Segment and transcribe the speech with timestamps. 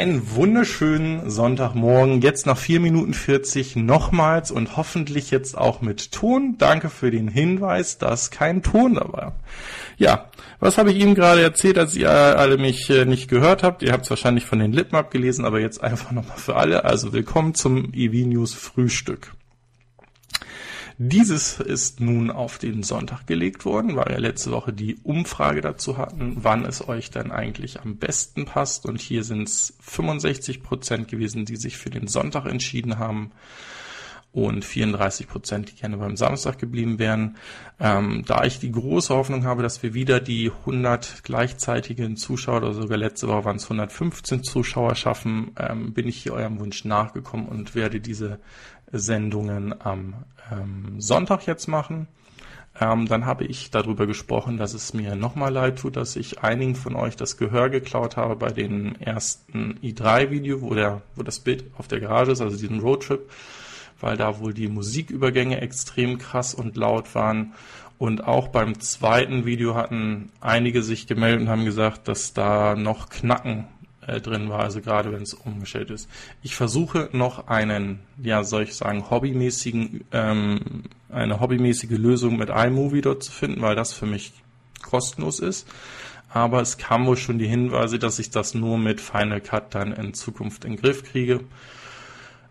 [0.00, 6.54] Einen wunderschönen Sonntagmorgen, jetzt nach 4 Minuten 40 nochmals und hoffentlich jetzt auch mit Ton.
[6.56, 9.32] Danke für den Hinweis, dass kein Ton dabei war.
[9.98, 13.82] Ja, was habe ich Ihnen gerade erzählt, als ihr alle mich äh, nicht gehört habt?
[13.82, 16.86] Ihr habt es wahrscheinlich von den Lippen abgelesen, aber jetzt einfach nochmal für alle.
[16.86, 19.34] Also willkommen zum EV News Frühstück.
[21.02, 25.96] Dieses ist nun auf den Sonntag gelegt worden, weil wir letzte Woche die Umfrage dazu
[25.96, 28.84] hatten, wann es euch dann eigentlich am besten passt.
[28.84, 33.32] Und hier sind es 65 Prozent gewesen, die sich für den Sonntag entschieden haben
[34.32, 37.36] und 34 Prozent, die gerne beim Samstag geblieben wären.
[37.80, 42.74] Ähm, da ich die große Hoffnung habe, dass wir wieder die 100 gleichzeitigen Zuschauer oder
[42.74, 47.46] sogar letzte Woche waren es 115 Zuschauer schaffen, ähm, bin ich hier eurem Wunsch nachgekommen
[47.46, 48.38] und werde diese
[48.92, 50.14] Sendungen am
[50.50, 52.08] ähm, Sonntag jetzt machen.
[52.80, 56.76] Ähm, dann habe ich darüber gesprochen, dass es mir nochmal leid tut, dass ich einigen
[56.76, 60.70] von euch das Gehör geklaut habe bei dem ersten i3-Video, wo,
[61.16, 63.28] wo das Bild auf der Garage ist, also diesem Roadtrip
[64.00, 67.54] weil da wohl die Musikübergänge extrem krass und laut waren.
[67.98, 73.10] Und auch beim zweiten Video hatten einige sich gemeldet und haben gesagt, dass da noch
[73.10, 73.66] Knacken
[74.06, 76.08] äh, drin war, also gerade wenn es umgestellt ist.
[76.42, 83.02] Ich versuche noch einen, ja, soll ich sagen, hobbymäßigen, ähm, eine hobbymäßige Lösung mit iMovie
[83.02, 84.32] dort zu finden, weil das für mich
[84.82, 85.68] kostenlos ist.
[86.32, 89.92] Aber es kam wohl schon die Hinweise, dass ich das nur mit Final Cut dann
[89.92, 91.40] in Zukunft in den Griff kriege.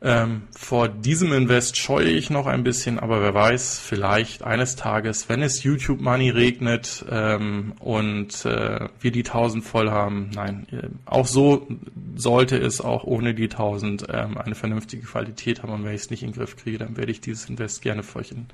[0.02, 5.28] Ähm, vor diesem Invest scheue ich noch ein bisschen, aber wer weiß, vielleicht eines Tages,
[5.28, 10.88] wenn es YouTube Money regnet ähm, und äh, wir die 1000 voll haben, nein, äh,
[11.06, 11.68] auch so
[12.16, 15.74] sollte es auch ohne die 1000 ähm, eine vernünftige Qualität haben.
[15.74, 18.04] Und wenn ich es nicht in den Griff kriege, dann werde ich dieses Invest gerne
[18.04, 18.48] für euch in,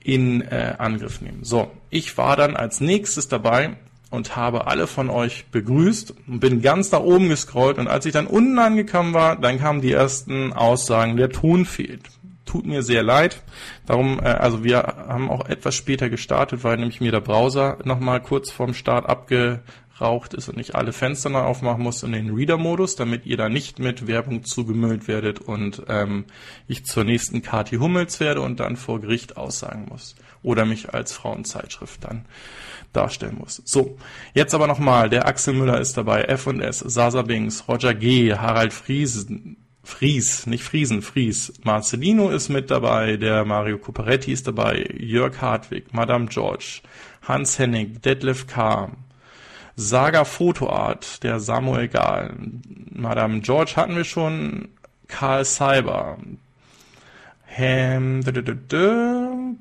[0.00, 1.42] in äh, Angriff nehmen.
[1.42, 3.78] So, ich war dann als nächstes dabei
[4.10, 8.12] und habe alle von euch begrüßt und bin ganz da oben gescrollt und als ich
[8.12, 12.08] dann unten angekommen war, dann kamen die ersten Aussagen, der Ton fehlt.
[12.46, 13.42] Tut mir sehr leid.
[13.84, 18.22] Darum, äh, also wir haben auch etwas später gestartet, weil nämlich mir der Browser nochmal
[18.22, 22.96] kurz vorm Start abgeraucht ist und ich alle Fenster neu aufmachen muss in den Reader-Modus,
[22.96, 26.24] damit ihr da nicht mit Werbung zugemüllt werdet und ähm,
[26.66, 30.14] ich zur nächsten Kati Hummels werde und dann vor Gericht aussagen muss.
[30.42, 32.24] Oder mich als Frauenzeitschrift dann
[32.92, 33.62] darstellen muss.
[33.64, 33.96] So,
[34.34, 39.56] jetzt aber nochmal, der Axel Müller ist dabei, F&S, Sasa Bings, Roger G., Harald Friesen,
[39.82, 41.52] Fries, nicht Friesen, Fries.
[41.62, 46.82] Marcelino ist mit dabei, der Mario Cuperetti ist dabei, Jörg Hartwig, Madame George,
[47.26, 48.90] Hans Hennig, Detlef K.,
[49.76, 52.34] Saga Fotoart, der Samuel Gahl,
[52.90, 54.68] Madame George hatten wir schon,
[55.06, 56.18] Karl Cyber,
[57.56, 58.20] Ham,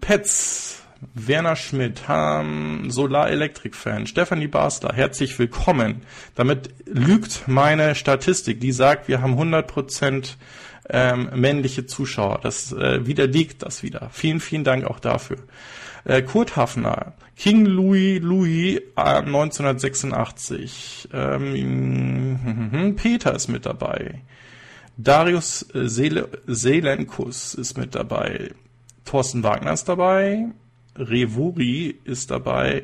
[0.01, 6.01] Petz, Werner Schmidt, ähm, Solar-Elektrik-Fan, Stefanie Basler, herzlich willkommen.
[6.35, 10.35] Damit lügt meine Statistik, die sagt, wir haben 100%
[10.89, 12.39] ähm, männliche Zuschauer.
[12.41, 14.09] Das äh, widerlegt das wieder.
[14.11, 15.37] Vielen, vielen Dank auch dafür.
[16.03, 24.21] Äh, Kurt Hafner, King Louis Louis äh, 1986, ähm, Peter ist mit dabei.
[24.97, 28.51] Darius Seele, Seelenkus ist mit dabei.
[29.05, 30.47] Thorsten Wagner ist dabei.
[30.97, 32.83] Revuri ist dabei,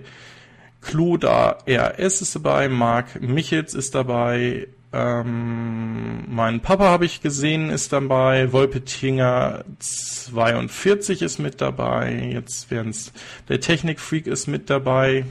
[0.82, 7.94] Kloda RS ist dabei, Marc Michels ist dabei, ähm, mein Papa habe ich gesehen, ist
[7.94, 13.12] dabei, Wolpetinger 42 ist mit dabei, jetzt werden es,
[13.50, 15.26] der Technikfreak ist mit dabei,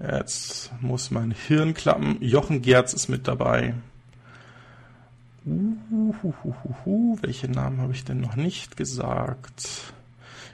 [0.00, 3.74] jetzt muss mein Hirn klappen, Jochen Gerz ist mit dabei,
[5.44, 9.92] Uhuhuhuhu, welche Namen habe ich denn noch nicht gesagt?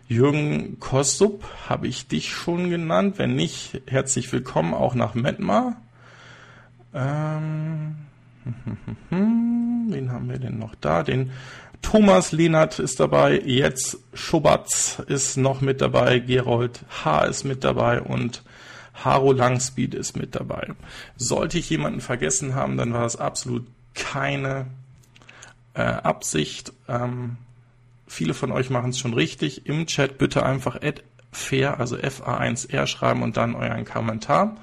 [0.08, 3.18] Jürgen Kostup, habe ich dich schon genannt?
[3.18, 5.76] Wenn nicht, herzlich willkommen auch nach Metmar.
[6.94, 7.96] Ähm,
[9.10, 11.02] wen haben wir denn noch da?
[11.02, 11.30] Den
[11.82, 17.26] Thomas Lehnert ist dabei, jetzt Schobatz ist noch mit dabei, Gerold H.
[17.26, 18.42] ist mit dabei und
[18.94, 20.68] Haro Langspeed ist mit dabei.
[21.16, 24.68] Sollte ich jemanden vergessen haben, dann war das absolut keine
[25.74, 26.72] äh, Absicht.
[26.88, 27.36] Ähm,
[28.08, 29.66] viele von euch machen es schon richtig.
[29.66, 30.78] Im Chat bitte einfach
[31.30, 34.56] fair, also FA1R schreiben und dann euren Kommentar.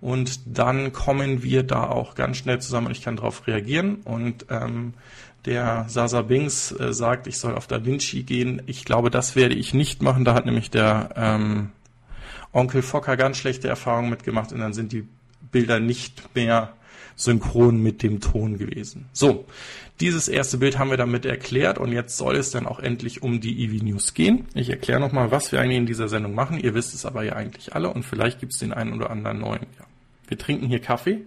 [0.00, 3.96] Und dann kommen wir da auch ganz schnell zusammen und ich kann darauf reagieren.
[4.04, 4.94] Und ähm,
[5.44, 8.62] der Sasa Bings äh, sagt, ich soll auf Da Vinci gehen.
[8.66, 10.24] Ich glaube, das werde ich nicht machen.
[10.24, 11.70] Da hat nämlich der ähm,
[12.52, 15.06] Onkel Fokker ganz schlechte Erfahrungen mitgemacht und dann sind die
[15.52, 16.72] Bilder nicht mehr
[17.14, 19.06] synchron mit dem Ton gewesen.
[19.12, 19.46] So,
[20.00, 23.40] dieses erste Bild haben wir damit erklärt und jetzt soll es dann auch endlich um
[23.40, 24.46] die EV News gehen.
[24.54, 26.58] Ich erkläre nochmal, was wir eigentlich in dieser Sendung machen.
[26.58, 29.38] Ihr wisst es aber ja eigentlich alle und vielleicht gibt es den einen oder anderen
[29.38, 29.66] neuen.
[29.78, 29.86] Ja.
[30.26, 31.20] Wir trinken hier Kaffee,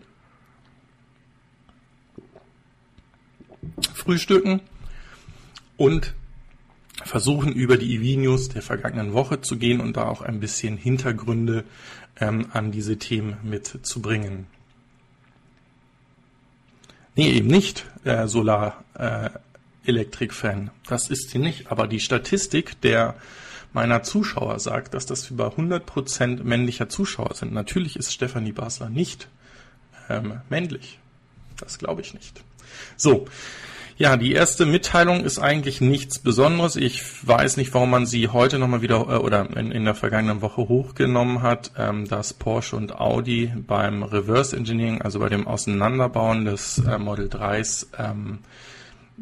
[3.93, 4.61] frühstücken
[5.77, 6.13] und
[7.03, 11.63] versuchen über die EV-News der vergangenen Woche zu gehen und da auch ein bisschen Hintergründe
[12.19, 14.47] ähm, an diese Themen mitzubringen.
[17.15, 19.29] Nee, eben nicht äh, Solar äh.
[20.87, 21.71] Das ist sie nicht.
[21.71, 23.15] Aber die Statistik der
[23.73, 27.53] meiner Zuschauer sagt, dass das über 100% männlicher Zuschauer sind.
[27.53, 29.27] Natürlich ist Stefanie Basler nicht
[30.09, 30.99] ähm, männlich.
[31.57, 32.41] Das glaube ich nicht.
[32.95, 33.27] So,
[33.97, 36.75] ja, die erste Mitteilung ist eigentlich nichts Besonderes.
[36.75, 40.41] Ich weiß nicht, warum man sie heute nochmal wieder äh, oder in, in, der vergangenen
[40.41, 46.43] Woche hochgenommen hat, ähm, dass Porsche und Audi beim Reverse Engineering, also bei dem Auseinanderbauen
[46.43, 48.39] des äh, Model 3s, ähm,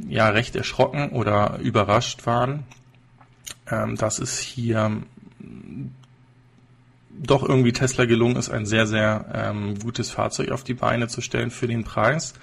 [0.09, 2.63] ja recht erschrocken oder überrascht waren,
[3.69, 5.03] ähm, dass es hier
[7.11, 11.21] doch irgendwie Tesla gelungen ist, ein sehr, sehr ähm, gutes Fahrzeug auf die Beine zu
[11.21, 12.33] stellen für den Preis.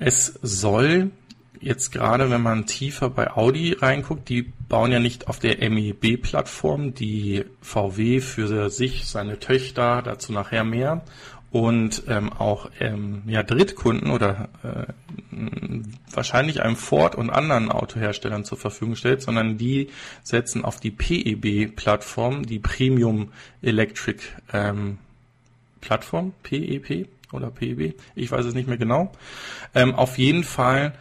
[0.00, 1.12] Es soll
[1.60, 6.94] jetzt gerade, wenn man tiefer bei Audi reinguckt, die bauen ja nicht auf der MEB-Plattform,
[6.94, 11.02] die VW für sich, seine Töchter, dazu nachher mehr,
[11.50, 14.92] und ähm, auch ähm, ja, Drittkunden oder äh,
[16.12, 19.88] wahrscheinlich einem Ford und anderen Autoherstellern zur Verfügung stellt, sondern die
[20.22, 23.32] setzen auf die PEB-Plattform, die Premium
[23.62, 24.22] Electric
[24.52, 24.98] ähm,
[25.80, 29.12] Plattform, PEP oder PEB, ich weiß es nicht mehr genau.
[29.74, 30.92] Ähm, auf jeden Fall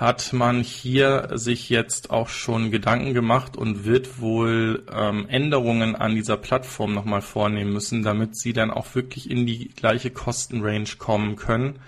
[0.00, 6.14] hat man hier sich jetzt auch schon Gedanken gemacht und wird wohl ähm, Änderungen an
[6.14, 11.36] dieser Plattform nochmal vornehmen müssen, damit sie dann auch wirklich in die gleiche Kostenrange kommen
[11.36, 11.80] können,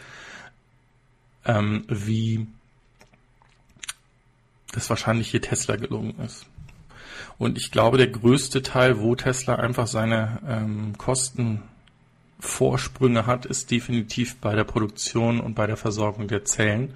[1.46, 2.46] ähm, wie
[4.72, 6.44] das wahrscheinlich hier Tesla gelungen ist.
[7.38, 14.36] Und ich glaube, der größte Teil, wo Tesla einfach seine ähm, Kostenvorsprünge hat, ist definitiv
[14.36, 16.92] bei der Produktion und bei der Versorgung der Zellen.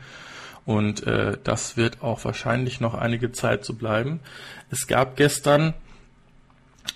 [0.67, 4.21] Und äh, das wird auch wahrscheinlich noch einige Zeit so bleiben.
[4.71, 5.75] Es gab gestern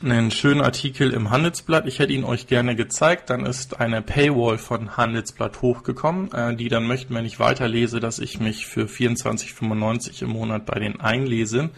[0.02, 1.87] einen schönen Artikel im Handelsblatt.
[1.87, 3.31] Ich hätte ihn euch gerne gezeigt.
[3.31, 8.19] Dann ist eine Paywall von Handelsblatt hochgekommen, äh, die dann möchten, wenn ich weiterlese, dass
[8.19, 11.70] ich mich für 24,95 im Monat bei denen einlese.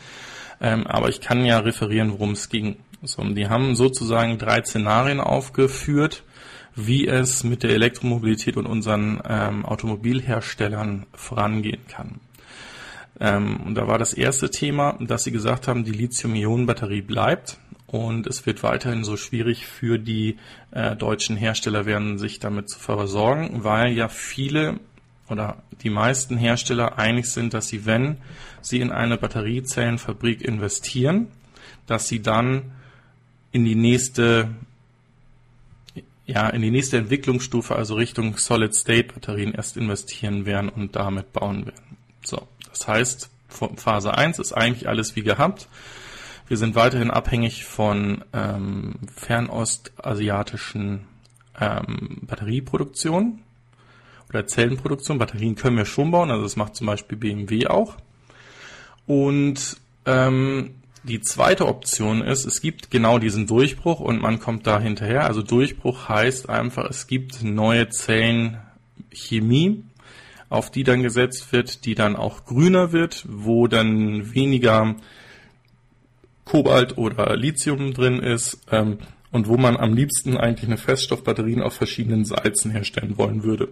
[0.61, 2.77] Ähm, aber ich kann ja referieren, worum es ging.
[3.03, 6.23] So, die haben sozusagen drei Szenarien aufgeführt,
[6.75, 12.21] wie es mit der Elektromobilität und unseren ähm, Automobilherstellern vorangehen kann.
[13.21, 18.27] Ähm, und da war das erste Thema, dass sie gesagt haben, die Lithium-Ionen-Batterie bleibt und
[18.27, 20.39] es wird weiterhin so schwierig für die
[20.71, 24.81] äh, deutschen Hersteller werden, sich damit zu versorgen, weil ja viele
[25.29, 28.17] oder die meisten Hersteller einig sind, dass sie, wenn
[28.61, 31.29] sie in eine Batteriezellenfabrik investieren,
[31.87, 32.73] dass sie dann
[33.51, 34.49] in die nächste
[36.27, 41.97] ja, in die nächste Entwicklungsstufe, also Richtung Solid-State-Batterien erst investieren werden und damit bauen werden.
[42.25, 45.69] So, das heißt, Phase 1 ist eigentlich alles wie gehabt.
[46.49, 51.07] Wir sind weiterhin abhängig von ähm, fernostasiatischen
[51.59, 53.41] ähm, Batterieproduktion
[54.29, 55.19] oder Zellenproduktion.
[55.19, 57.97] Batterien können wir schon bauen, also das macht zum Beispiel BMW auch.
[59.07, 59.77] Und
[60.07, 65.25] ähm, die zweite Option ist, es gibt genau diesen Durchbruch und man kommt da hinterher.
[65.25, 69.85] Also Durchbruch heißt einfach, es gibt neue Zellenchemie,
[70.49, 74.97] auf die dann gesetzt wird, die dann auch grüner wird, wo dann weniger
[76.45, 78.99] Kobalt oder Lithium drin ist ähm,
[79.31, 83.69] und wo man am liebsten eigentlich eine Feststoffbatterien auf verschiedenen Salzen herstellen wollen würde.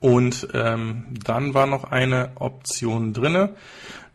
[0.00, 3.54] Und ähm, dann war noch eine Option drinne,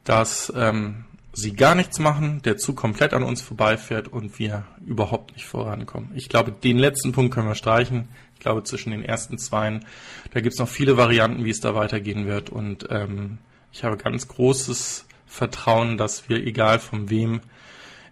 [0.04, 5.34] dass ähm, sie gar nichts machen, der Zug komplett an uns vorbeifährt und wir überhaupt
[5.34, 6.12] nicht vorankommen.
[6.16, 8.10] Ich glaube, den letzten Punkt können wir streichen.
[8.34, 9.86] Ich glaube, zwischen den ersten zweien,
[10.34, 12.50] da gibt es noch viele Varianten, wie es da weitergehen wird.
[12.50, 13.38] Und ähm,
[13.72, 17.42] ich habe ganz großes Vertrauen, dass wir, egal von wem,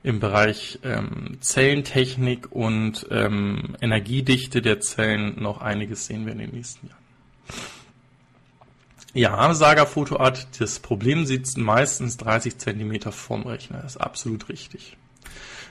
[0.03, 6.55] im Bereich ähm, Zellentechnik und ähm, Energiedichte der Zellen noch einiges sehen werden in den
[6.55, 7.03] nächsten Jahren.
[9.17, 13.79] Ja, Saga Fotoart, das Problem sitzt meistens 30 Zentimeter vorm Rechner.
[13.81, 14.95] Das ist absolut richtig.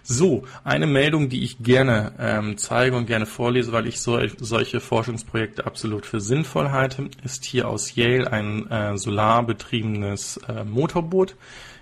[0.02, 4.80] So, eine Meldung, die ich gerne ähm, zeige und gerne vorlese, weil ich so, solche
[4.80, 11.36] Forschungsprojekte absolut für sinnvoll halte, ist hier aus Yale ein äh, solarbetriebenes äh, Motorboot.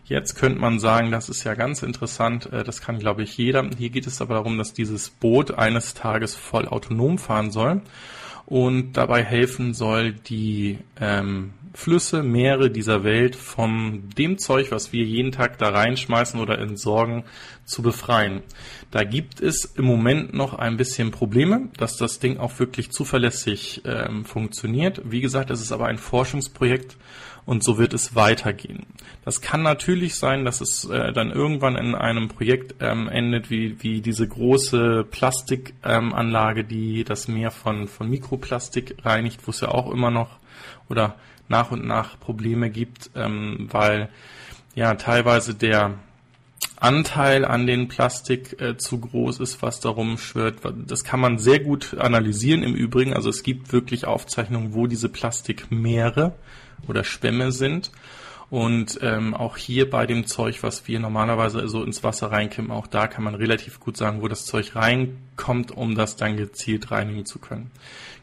[0.05, 3.71] Jetzt könnte man sagen, das ist ja ganz interessant, äh, das kann glaube ich jeder.
[3.79, 7.81] Hier geht es aber darum, dass dieses Boot eines Tages voll autonom fahren soll
[8.47, 15.05] und dabei helfen soll, die ähm, Flüsse, Meere dieser Welt von dem Zeug, was wir
[15.05, 17.25] jeden Tag da reinschmeißen oder entsorgen,
[17.65, 18.43] zu befreien.
[18.93, 23.83] Da gibt es im Moment noch ein bisschen Probleme, dass das Ding auch wirklich zuverlässig
[23.85, 25.03] ähm, funktioniert.
[25.05, 26.97] Wie gesagt, es ist aber ein Forschungsprojekt
[27.47, 28.87] und so wird es weitergehen.
[29.25, 33.83] Das kann natürlich sein, dass es äh, dann irgendwann in einem Projekt ähm, endet, wie,
[33.83, 39.69] wie diese große Plastikanlage, ähm, die das Meer von, von Mikroplastik reinigt, wo es ja
[39.69, 40.39] auch immer noch
[40.89, 41.17] oder
[41.49, 44.09] nach und nach Probleme gibt, ähm, weil
[44.75, 45.95] ja teilweise der
[46.77, 50.57] Anteil an den Plastik äh, zu groß ist, was darum schwirrt.
[50.87, 53.15] Das kann man sehr gut analysieren im Übrigen.
[53.15, 56.35] Also es gibt wirklich Aufzeichnungen, wo diese Plastikmeere
[56.89, 57.91] oder Schwämme sind.
[58.55, 62.87] Und ähm, auch hier bei dem Zeug, was wir normalerweise so ins Wasser reinkippen, auch
[62.87, 67.27] da kann man relativ gut sagen, wo das Zeug reinkommt, um das dann gezielt reinigen
[67.27, 67.73] zu können.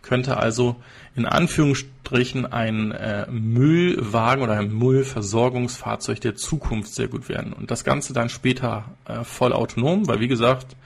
[0.02, 0.78] Könnte also
[1.18, 7.52] in Anführungsstrichen ein äh, Müllwagen oder ein Müllversorgungsfahrzeug der Zukunft sehr gut werden.
[7.52, 10.78] Und das Ganze dann später äh, voll autonom, weil wie gesagt,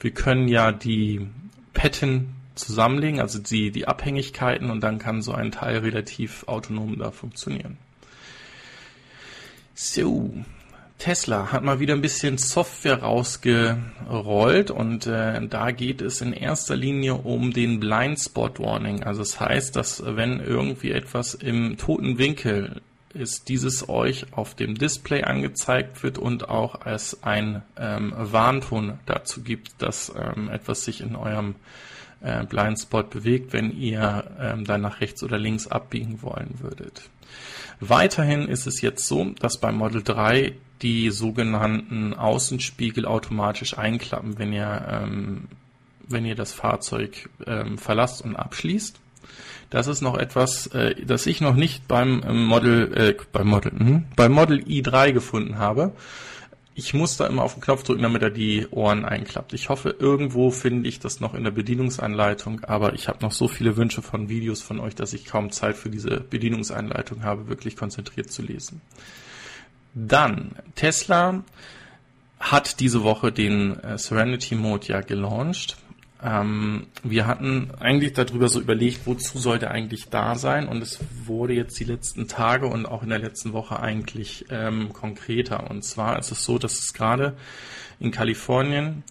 [0.00, 1.28] wir können ja die
[1.74, 7.10] Petten zusammenlegen, also die, die Abhängigkeiten und dann kann so ein Teil relativ autonom da
[7.10, 7.76] funktionieren.
[9.78, 10.32] So,
[10.96, 16.74] Tesla hat mal wieder ein bisschen Software rausgerollt und äh, da geht es in erster
[16.74, 19.04] Linie um den Blind Spot Warning.
[19.04, 22.80] Also das heißt, dass wenn irgendwie etwas im toten Winkel
[23.12, 29.42] ist, dieses euch auf dem Display angezeigt wird und auch als ein ähm, Warnton dazu
[29.42, 31.54] gibt, dass ähm, etwas sich in eurem
[32.22, 37.10] äh, Blindspot bewegt, wenn ihr ähm, dann nach rechts oder links abbiegen wollen würdet.
[37.80, 44.52] Weiterhin ist es jetzt so, dass beim Model 3 die sogenannten Außenspiegel automatisch einklappen, wenn
[44.52, 45.48] ihr, ähm,
[46.06, 49.00] wenn ihr das Fahrzeug ähm, verlasst und abschließt.
[49.70, 53.72] Das ist noch etwas, äh, das ich noch nicht beim ähm, Model, äh, beim Model,
[53.74, 55.92] mh, beim Model i3 gefunden habe.
[56.78, 59.54] Ich muss da immer auf den Knopf drücken, damit er die Ohren einklappt.
[59.54, 63.48] Ich hoffe, irgendwo finde ich das noch in der Bedienungsanleitung, aber ich habe noch so
[63.48, 67.76] viele Wünsche von Videos von euch, dass ich kaum Zeit für diese Bedienungsanleitung habe, wirklich
[67.76, 68.82] konzentriert zu lesen.
[69.94, 71.42] Dann, Tesla
[72.38, 75.78] hat diese Woche den äh, Serenity Mode ja gelauncht.
[76.22, 81.52] Ähm, wir hatten eigentlich darüber so überlegt, wozu sollte eigentlich da sein und es wurde
[81.52, 85.70] jetzt die letzten Tage und auch in der letzten Woche eigentlich ähm, konkreter.
[85.70, 87.36] Und zwar ist es so, dass es gerade
[88.00, 89.04] in Kalifornien,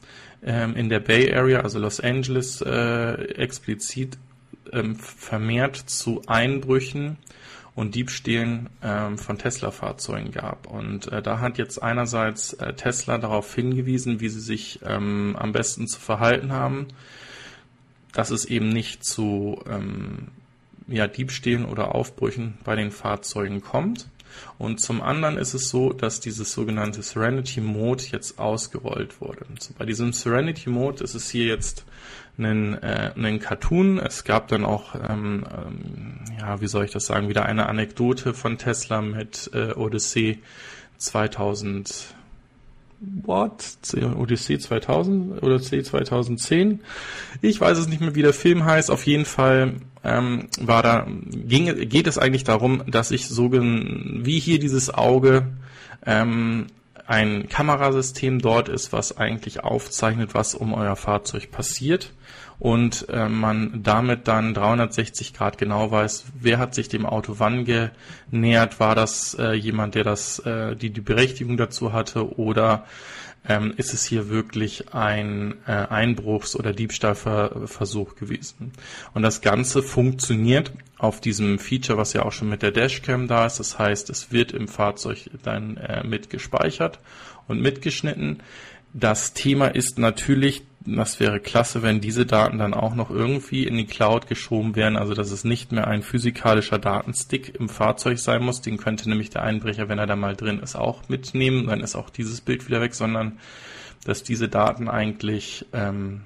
[0.44, 4.18] ähm, in der Bay Area, also Los Angeles äh, explizit,
[4.74, 7.18] ähm, vermehrt zu Einbrüchen
[7.76, 10.68] und Diebstählen ähm, von Tesla-Fahrzeugen gab.
[10.68, 15.52] Und äh, da hat jetzt einerseits äh, Tesla darauf hingewiesen, wie sie sich ähm, am
[15.52, 16.88] besten zu verhalten haben,
[18.14, 20.30] dass es eben nicht zu ähm,
[20.88, 24.08] ja, Diebstählen oder Aufbrüchen bei den Fahrzeugen kommt.
[24.58, 29.46] Und zum anderen ist es so, dass dieses sogenannte Serenity Mode jetzt ausgerollt wurde.
[29.60, 31.86] So, bei diesem Serenity Mode ist es hier jetzt
[32.38, 34.00] einen, äh, einen Cartoon.
[34.00, 38.34] Es gab dann auch, ähm, ähm, ja, wie soll ich das sagen, wieder eine Anekdote
[38.34, 40.40] von Tesla mit äh, Odyssey
[40.98, 42.16] 2000.
[43.24, 43.78] What?
[44.18, 46.80] Odyssey 2000 oder C 2010?
[47.42, 48.90] Ich weiß es nicht mehr, wie der Film heißt.
[48.90, 54.40] Auf jeden Fall ähm, war da ging, geht es eigentlich darum, dass ich so wie
[54.40, 55.46] hier dieses Auge
[56.06, 56.68] ähm,
[57.08, 62.12] ein Kamerasystem dort ist, was eigentlich aufzeichnet, was um euer Fahrzeug passiert.
[62.58, 67.66] Und äh, man damit dann 360 Grad genau weiß, wer hat sich dem Auto wann
[67.66, 72.38] genähert, war das äh, jemand, der das äh, die die Berechtigung dazu hatte?
[72.40, 72.86] Oder
[73.48, 78.72] ähm, ist es hier wirklich ein äh, Einbruchs- oder Diebstahlversuch gewesen.
[79.14, 80.72] Und das Ganze funktioniert
[81.06, 83.60] auf diesem Feature, was ja auch schon mit der Dashcam da ist.
[83.60, 87.00] Das heißt, es wird im Fahrzeug dann äh, mit gespeichert
[87.48, 88.42] und mitgeschnitten.
[88.94, 93.76] Das Thema ist natürlich, das wäre klasse, wenn diese Daten dann auch noch irgendwie in
[93.76, 98.44] die Cloud geschoben werden, also dass es nicht mehr ein physikalischer Datenstick im Fahrzeug sein
[98.44, 101.82] muss, den könnte nämlich der Einbrecher, wenn er da mal drin ist, auch mitnehmen, dann
[101.82, 103.40] ist auch dieses Bild wieder weg, sondern
[104.06, 106.22] dass diese Daten eigentlich ähm,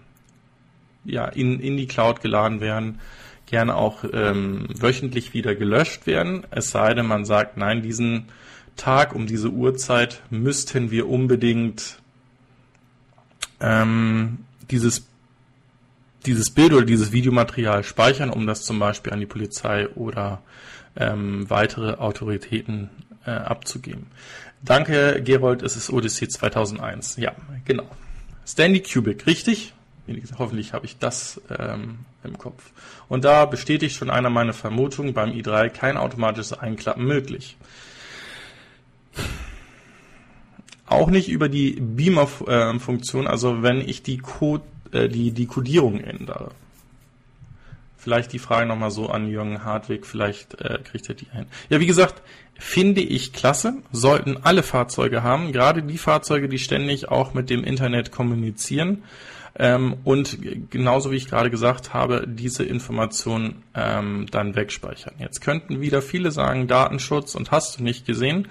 [1.05, 2.99] ja in, in die Cloud geladen werden,
[3.49, 8.25] gerne auch ähm, wöchentlich wieder gelöscht werden, es sei denn, man sagt, nein, diesen
[8.75, 11.99] Tag um diese Uhrzeit müssten wir unbedingt
[13.59, 14.39] ähm,
[14.71, 15.09] dieses
[16.25, 20.41] dieses Bild oder dieses Videomaterial speichern, um das zum Beispiel an die Polizei oder
[20.95, 22.89] ähm, weitere Autoritäten
[23.25, 24.07] äh, abzugeben.
[24.61, 27.15] Danke, Gerold, es ist Odyssey 2001.
[27.17, 27.33] Ja,
[27.65, 27.89] genau.
[28.45, 29.73] Stanley Kubrick, richtig?
[30.37, 32.71] Hoffentlich habe ich das ähm, im Kopf.
[33.07, 37.57] Und da bestätigt schon einer meiner Vermutungen, beim i3 kein automatisches Einklappen möglich.
[40.85, 46.51] Auch nicht über die Beamer-Funktion, also wenn ich die, Code, äh, die, die Codierung ändere.
[47.97, 51.45] Vielleicht die Frage nochmal so an Jürgen Hartwig, vielleicht äh, kriegt er die ein.
[51.69, 52.21] Ja, wie gesagt,
[52.57, 57.63] finde ich klasse, sollten alle Fahrzeuge haben, gerade die Fahrzeuge, die ständig auch mit dem
[57.63, 59.03] Internet kommunizieren.
[59.61, 60.39] Ähm, und
[60.71, 65.15] genauso wie ich gerade gesagt habe, diese Information ähm, dann wegspeichern.
[65.19, 68.47] Jetzt könnten wieder viele sagen, Datenschutz und hast du nicht gesehen.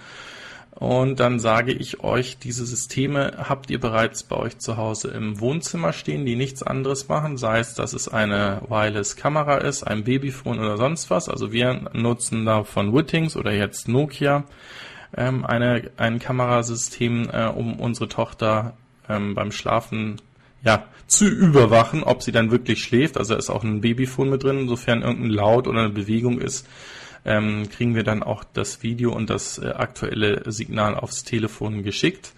[0.72, 5.40] Und dann sage ich euch, diese Systeme habt ihr bereits bei euch zu Hause im
[5.40, 10.60] Wohnzimmer stehen, die nichts anderes machen, sei es, dass es eine Wireless-Kamera ist, ein Babyphone
[10.60, 11.28] oder sonst was.
[11.28, 14.44] Also wir nutzen da von Wittings oder jetzt Nokia
[15.16, 18.74] ähm, eine, ein Kamerasystem, äh, um unsere Tochter
[19.08, 20.20] ähm, beim Schlafen
[20.64, 23.16] ja, zu überwachen, ob sie dann wirklich schläft.
[23.16, 26.66] Also ist auch ein Babyphone mit drin, insofern irgendein Laut oder eine Bewegung ist,
[27.24, 32.32] ähm, kriegen wir dann auch das Video und das äh, aktuelle Signal aufs Telefon geschickt.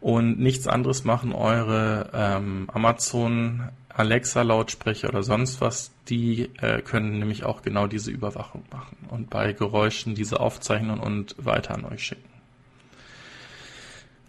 [0.00, 7.18] Und nichts anderes machen eure ähm, Amazon Alexa Lautsprecher oder sonst was, die äh, können
[7.18, 12.04] nämlich auch genau diese Überwachung machen und bei Geräuschen diese aufzeichnen und weiter an euch
[12.04, 12.37] schicken.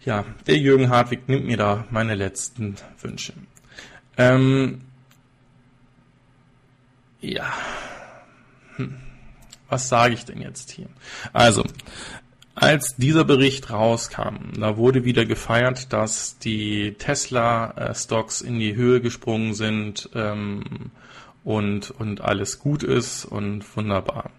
[0.04, 3.34] Ja, der Jürgen Hartwig nimmt mir da meine letzten Wünsche.
[4.16, 4.82] Ähm,
[7.20, 7.52] ja.
[8.76, 8.96] Hm
[9.70, 10.88] was sage ich denn jetzt hier?
[11.32, 11.64] Also,
[12.54, 19.54] als dieser Bericht rauskam, da wurde wieder gefeiert, dass die Tesla-Stocks in die Höhe gesprungen
[19.54, 20.90] sind ähm,
[21.44, 24.30] und, und alles gut ist und wunderbar.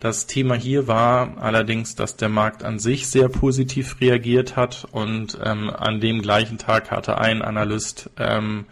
[0.00, 5.38] Das Thema hier war allerdings, dass der Markt an sich sehr positiv reagiert hat und
[5.44, 8.66] ähm, an dem gleichen Tag hatte ein Analyst ähm,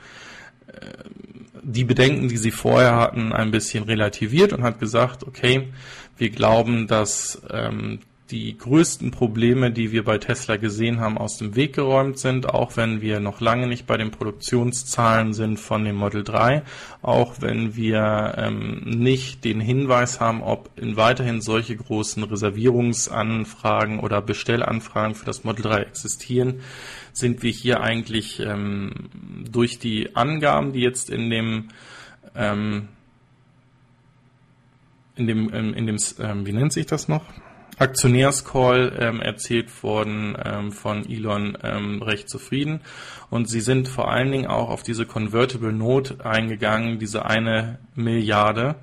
[1.63, 5.69] die Bedenken, die sie vorher hatten, ein bisschen relativiert und hat gesagt, okay,
[6.17, 11.55] wir glauben, dass ähm, die größten Probleme, die wir bei Tesla gesehen haben, aus dem
[11.55, 15.97] Weg geräumt sind, auch wenn wir noch lange nicht bei den Produktionszahlen sind von dem
[15.97, 16.63] Model 3,
[17.03, 24.21] auch wenn wir ähm, nicht den Hinweis haben, ob in weiterhin solche großen Reservierungsanfragen oder
[24.21, 26.61] Bestellanfragen für das Model 3 existieren,
[27.13, 29.09] sind wir hier eigentlich ähm,
[29.49, 31.69] durch die Angaben, die jetzt in dem
[32.35, 32.89] ähm,
[35.17, 37.25] in dem, ähm, in dem, ähm, wie nennt sich das noch?
[37.79, 42.81] Aktionärscall ähm, erzählt worden ähm, von Elon ähm, recht zufrieden.
[43.31, 48.77] Und sie sind vor allen Dingen auch auf diese Convertible Note eingegangen, diese eine Milliarde,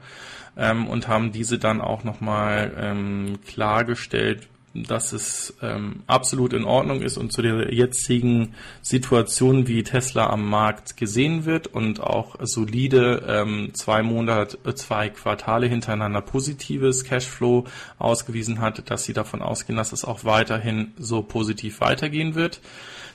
[0.57, 7.01] ähm, und haben diese dann auch nochmal ähm, klargestellt, dass es ähm, absolut in Ordnung
[7.01, 13.23] ist und zu der jetzigen Situation, wie Tesla am Markt gesehen wird und auch solide
[13.27, 17.65] ähm, zwei Monate, äh, zwei Quartale hintereinander positives Cashflow
[17.99, 22.59] ausgewiesen hat, dass sie davon ausgehen, dass es auch weiterhin so positiv weitergehen wird.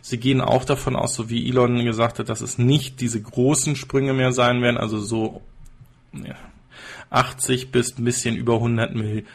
[0.01, 3.75] Sie gehen auch davon aus, so wie Elon gesagt hat, dass es nicht diese großen
[3.75, 5.43] Sprünge mehr sein werden, also so
[6.13, 6.37] ja,
[7.11, 9.27] 80 bis ein bisschen über 100 Millionen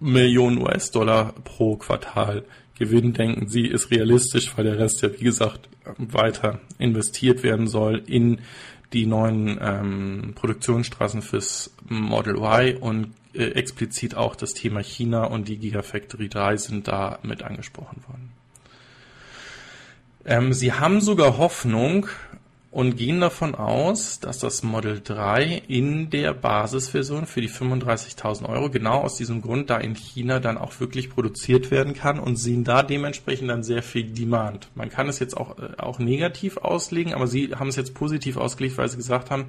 [0.00, 2.44] Millionen US-Dollar pro Quartal
[2.78, 8.02] Gewinn, denken Sie, ist realistisch, weil der Rest ja, wie gesagt, weiter investiert werden soll
[8.06, 8.40] in
[8.94, 15.48] die neuen ähm, Produktionsstraßen fürs Model Y und äh, explizit auch das Thema China und
[15.48, 18.32] die Gigafactory 3 sind da mit angesprochen worden.
[20.24, 22.08] Ähm, Sie haben sogar Hoffnung,
[22.72, 28.70] und gehen davon aus, dass das Model 3 in der Basisversion für die 35.000 Euro
[28.70, 32.62] genau aus diesem Grund da in China dann auch wirklich produziert werden kann und sehen
[32.62, 34.68] da dementsprechend dann sehr viel Demand.
[34.76, 38.36] Man kann es jetzt auch, äh, auch negativ auslegen, aber sie haben es jetzt positiv
[38.36, 39.46] ausgelegt, weil sie gesagt haben,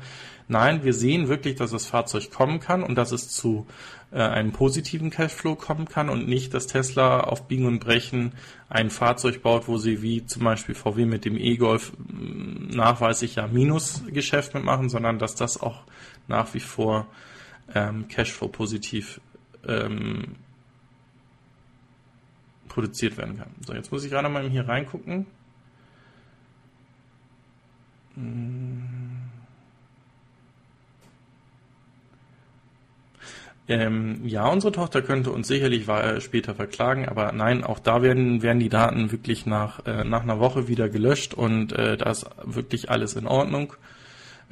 [0.48, 3.68] nein, wir sehen wirklich, dass das Fahrzeug kommen kann und dass es zu
[4.12, 8.34] äh, einem positiven Cashflow kommen kann und nicht, dass Tesla auf Biegen und Brechen
[8.70, 13.48] ein Fahrzeug baut, wo sie wie zum Beispiel VW mit dem E-Golf mm, nachweislich ja
[13.48, 15.84] Minusgeschäft mitmachen, sondern dass das auch
[16.28, 17.08] nach wie vor
[17.74, 19.22] ähm, Cashflow positiv
[19.66, 20.36] ähm,
[22.68, 23.52] produziert werden kann.
[23.66, 25.26] So, jetzt muss ich gerade mal hier reingucken.
[28.16, 29.11] Hm.
[33.68, 35.86] Ähm, ja, unsere Tochter könnte uns sicherlich
[36.20, 40.40] später verklagen, aber nein, auch da werden, werden die Daten wirklich nach, äh, nach einer
[40.40, 43.74] Woche wieder gelöscht und äh, da ist wirklich alles in Ordnung.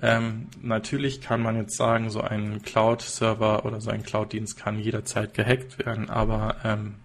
[0.01, 5.33] Ähm, natürlich kann man jetzt sagen, so ein Cloud-Server oder so ein Cloud-Dienst kann jederzeit
[5.33, 6.95] gehackt werden, aber ähm,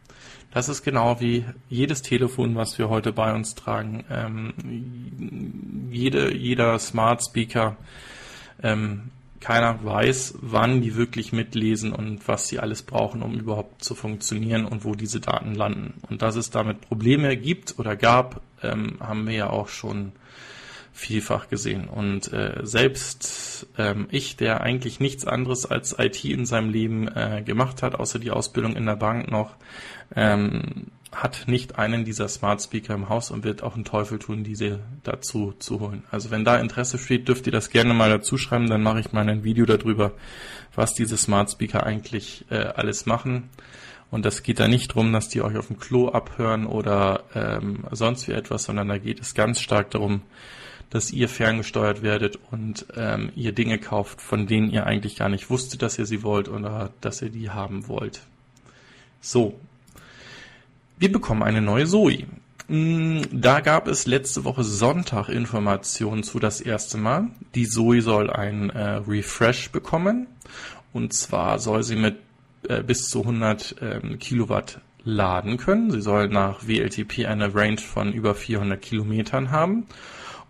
[0.55, 4.05] Das ist genau wie jedes Telefon, was wir heute bei uns tragen.
[4.09, 7.77] Ähm, jede, jeder Smart Speaker
[8.63, 9.11] ähm,
[9.45, 14.65] keiner weiß, wann die wirklich mitlesen und was sie alles brauchen, um überhaupt zu funktionieren
[14.65, 16.01] und wo diese Daten landen.
[16.09, 20.13] Und dass es damit Probleme gibt oder gab, ähm, haben wir ja auch schon
[20.95, 21.89] vielfach gesehen.
[21.89, 27.43] Und äh, selbst ähm, ich, der eigentlich nichts anderes als IT in seinem Leben äh,
[27.45, 29.57] gemacht hat, außer die Ausbildung in der Bank noch,
[30.17, 34.45] ähm, hat nicht einen dieser Smart Speaker im Haus und wird auch einen Teufel tun,
[34.45, 36.05] diese dazu zu holen.
[36.11, 39.13] Also wenn da Interesse steht, dürft ihr das gerne mal dazu schreiben, dann mache ich
[39.13, 40.13] mal ein Video darüber,
[40.75, 43.51] was diese Smart Speaker eigentlich äh, alles machen.
[44.11, 47.85] Und das geht da nicht drum, dass die euch auf dem Klo abhören oder ähm,
[47.91, 50.23] sonst wie etwas, sondern da geht es ganz stark darum,
[50.91, 55.51] dass ihr ferngesteuert werdet und ähm, ihr Dinge kauft, von denen ihr eigentlich gar nicht
[55.51, 58.21] wusstet, dass ihr sie wollt oder dass ihr die haben wollt.
[59.21, 59.59] So,
[60.99, 62.27] wir bekommen eine neue Zoe.
[62.69, 67.29] Mm, da gab es letzte Woche Sonntag Informationen zu das erste Mal.
[67.55, 70.27] Die Zoe soll ein äh, Refresh bekommen.
[70.93, 72.17] Und zwar soll sie mit
[72.69, 75.91] äh, bis zu 100 ähm, Kilowatt laden können.
[75.91, 79.87] Sie soll nach WLTP eine Range von über 400 Kilometern haben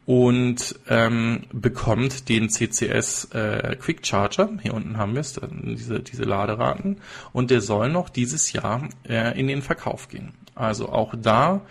[0.06, 4.50] und ähm, bekommt den CCS äh, Quick Charger.
[4.62, 6.98] Hier unten haben wir es, diese, diese Laderaten.
[7.32, 10.32] Und der soll noch dieses Jahr äh, in den Verkauf gehen.
[10.54, 11.62] Also auch da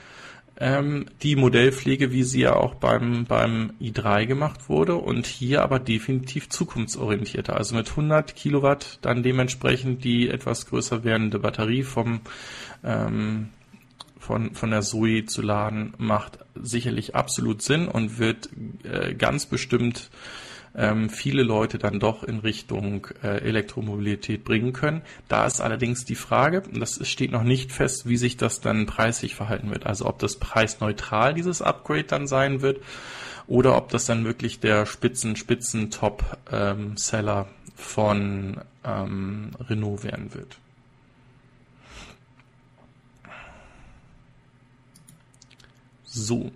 [0.60, 5.80] ähm, die Modellpflege, wie sie ja auch beim, beim i3 gemacht wurde und hier aber
[5.80, 7.56] definitiv zukunftsorientierter.
[7.56, 12.22] Also mit 100 Kilowatt dann dementsprechend die etwas größer werdende Batterie vom
[12.84, 13.50] ähm,
[14.26, 18.50] von, von der Zoe zu laden, macht sicherlich absolut Sinn und wird
[18.84, 20.10] äh, ganz bestimmt
[20.76, 25.02] ähm, viele Leute dann doch in Richtung äh, Elektromobilität bringen können.
[25.28, 29.36] Da ist allerdings die Frage, das steht noch nicht fest, wie sich das dann preislich
[29.36, 29.86] verhalten wird.
[29.86, 32.80] Also ob das preisneutral dieses Upgrade dann sein wird
[33.46, 40.58] oder ob das dann wirklich der Spitzen, Spitzen Top-Seller ähm, von ähm, Renault werden wird.
[46.14, 46.52] So.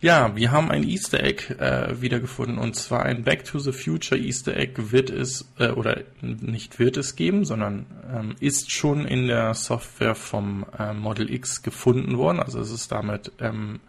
[0.00, 4.18] Ja, wir haben ein Easter Egg äh, wiedergefunden und zwar ein Back to the Future
[4.18, 9.26] Easter Egg wird es äh, oder nicht wird es geben, sondern ähm, ist schon in
[9.26, 12.40] der Software vom äh, Model X gefunden worden.
[12.40, 13.80] Also es ist damit ähm,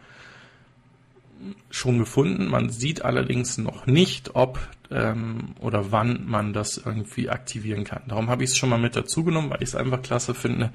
[1.69, 2.47] schon gefunden.
[2.47, 4.59] Man sieht allerdings noch nicht, ob
[4.91, 8.03] ähm, oder wann man das irgendwie aktivieren kann.
[8.09, 10.71] Darum habe ich es schon mal mit dazu genommen, weil ich es einfach klasse finde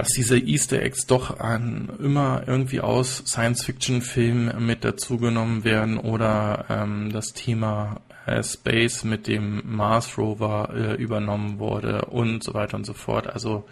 [0.00, 7.12] dass diese Easter Eggs doch an, immer irgendwie aus Science-Fiction-Filmen mit dazugenommen werden oder ähm,
[7.12, 12.86] das Thema äh, Space mit dem Mars Rover äh, übernommen wurde und so weiter und
[12.86, 13.26] so fort.
[13.26, 13.68] Also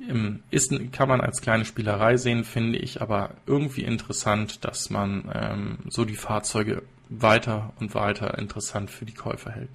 [0.00, 5.30] ähm, ist, kann man als kleine Spielerei sehen, finde ich, aber irgendwie interessant, dass man
[5.32, 9.70] ähm, so die Fahrzeuge weiter und weiter interessant für die Käufer hält.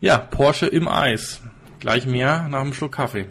[0.00, 1.42] Ja, Porsche im Eis.
[1.80, 3.26] Gleich mehr nach einem Schluck Kaffee.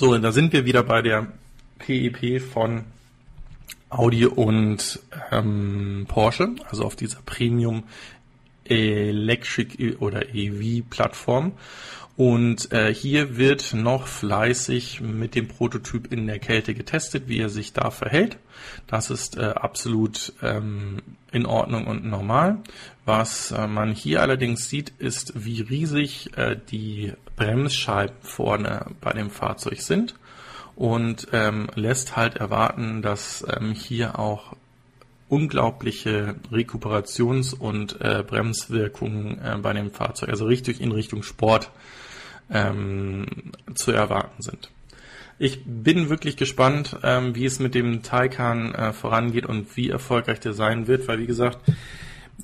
[0.00, 1.26] So, da sind wir wieder bei der
[1.78, 2.84] PEP e von
[3.90, 4.98] Audi und
[5.30, 7.82] ähm, Porsche, also auf dieser Premium
[8.70, 11.52] Electric oder EV Plattform.
[12.16, 17.48] Und äh, hier wird noch fleißig mit dem Prototyp in der Kälte getestet, wie er
[17.48, 18.36] sich da verhält.
[18.86, 20.98] Das ist äh, absolut ähm,
[21.32, 22.58] in Ordnung und normal.
[23.06, 29.30] Was äh, man hier allerdings sieht, ist, wie riesig äh, die Bremsscheiben vorne bei dem
[29.30, 30.14] Fahrzeug sind
[30.76, 34.56] und ähm, lässt halt erwarten, dass ähm, hier auch
[35.30, 41.70] unglaubliche Rekuperations- und äh, Bremswirkungen äh, bei dem Fahrzeug, also richtig in Richtung Sport
[42.50, 43.26] ähm,
[43.74, 44.70] zu erwarten sind.
[45.38, 50.40] Ich bin wirklich gespannt, ähm, wie es mit dem Taycan äh, vorangeht und wie erfolgreich
[50.40, 51.58] der sein wird, weil wie gesagt,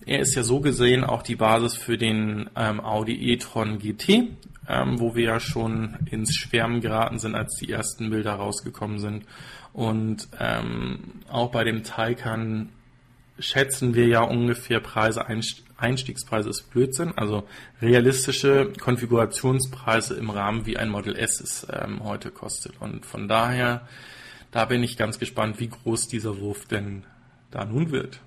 [0.06, 4.08] er ist ja so gesehen auch die Basis für den ähm, Audi e-tron GT,
[4.68, 9.24] ähm, wo wir ja schon ins Schwärmen geraten sind, als die ersten Bilder rausgekommen sind.
[9.72, 12.70] Und ähm, auch bei dem Taycan
[13.38, 15.26] schätzen wir ja ungefähr Preise,
[15.76, 17.46] Einstiegspreise ist Blödsinn, also
[17.82, 22.80] realistische Konfigurationspreise im Rahmen, wie ein Model S es ähm, heute kostet.
[22.80, 23.86] Und von daher,
[24.50, 27.04] da bin ich ganz gespannt, wie groß dieser Wurf denn
[27.50, 28.20] da nun wird.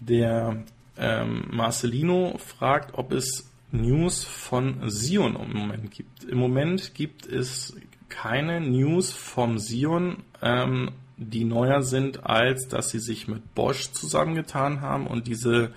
[0.00, 0.64] Der
[0.96, 6.24] ähm, Marcelino fragt, ob es News von Sion im Moment gibt.
[6.24, 7.74] Im Moment gibt es
[8.10, 14.82] keine News vom Sion, ähm, die neuer sind, als dass sie sich mit Bosch zusammengetan
[14.82, 15.70] haben und diese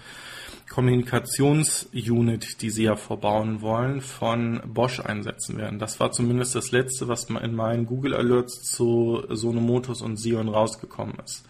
[0.69, 5.77] Kommunikationsunit, die sie ja vorbauen wollen, von Bosch einsetzen werden.
[5.77, 11.15] Das war zumindest das letzte, was in meinen Google Alerts zu Sonomotos und Sion rausgekommen
[11.23, 11.45] ist.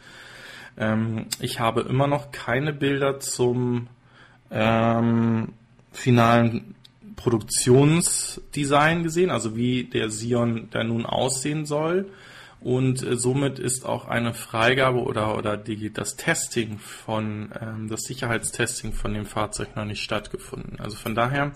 [0.78, 3.88] Ähm, ich habe immer noch keine Bilder zum
[4.52, 5.54] ähm,
[5.92, 6.76] finalen
[7.16, 12.10] Produktionsdesign gesehen, also wie der Sion da nun aussehen soll.
[12.64, 18.04] Und äh, somit ist auch eine Freigabe oder, oder die, das Testing von, ähm, das
[18.04, 20.80] Sicherheitstesting von dem Fahrzeug noch nicht stattgefunden.
[20.80, 21.52] Also von daher,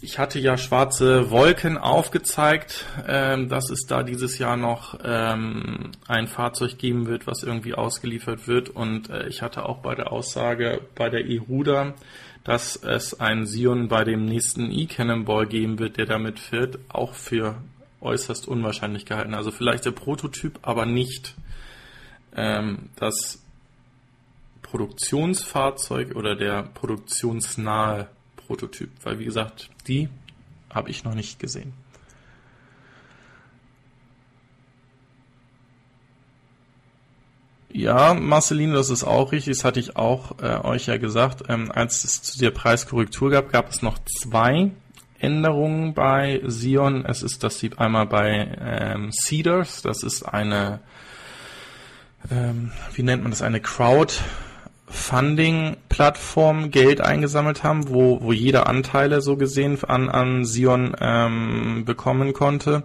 [0.00, 6.28] ich hatte ja schwarze Wolken aufgezeigt, ähm, dass es da dieses Jahr noch ähm, ein
[6.28, 8.70] Fahrzeug geben wird, was irgendwie ausgeliefert wird.
[8.70, 11.94] Und äh, ich hatte auch bei der Aussage bei der E-Ruder,
[12.44, 17.62] dass es einen Sion bei dem nächsten E-Cannonball geben wird, der damit fährt, auch für
[18.00, 19.34] äußerst unwahrscheinlich gehalten.
[19.34, 21.34] Also vielleicht der Prototyp, aber nicht
[22.34, 23.42] ähm, das
[24.62, 28.90] Produktionsfahrzeug oder der produktionsnahe Prototyp.
[29.02, 30.08] Weil wie gesagt, die
[30.70, 31.72] habe ich noch nicht gesehen.
[37.74, 39.56] Ja, Marceline, das ist auch richtig.
[39.56, 41.44] Das hatte ich auch äh, euch ja gesagt.
[41.48, 44.70] Ähm, als es zu der Preiskorrektur gab, gab es noch zwei
[45.18, 47.06] Änderungen bei Sion.
[47.06, 50.80] Es ist, dass sie einmal bei ähm, Cedars, das ist eine,
[52.30, 53.60] ähm, wie nennt man das, eine
[54.92, 62.32] Crowdfunding-Plattform Geld eingesammelt haben, wo, wo jeder Anteile so gesehen an, an Sion ähm, bekommen
[62.32, 62.82] konnte.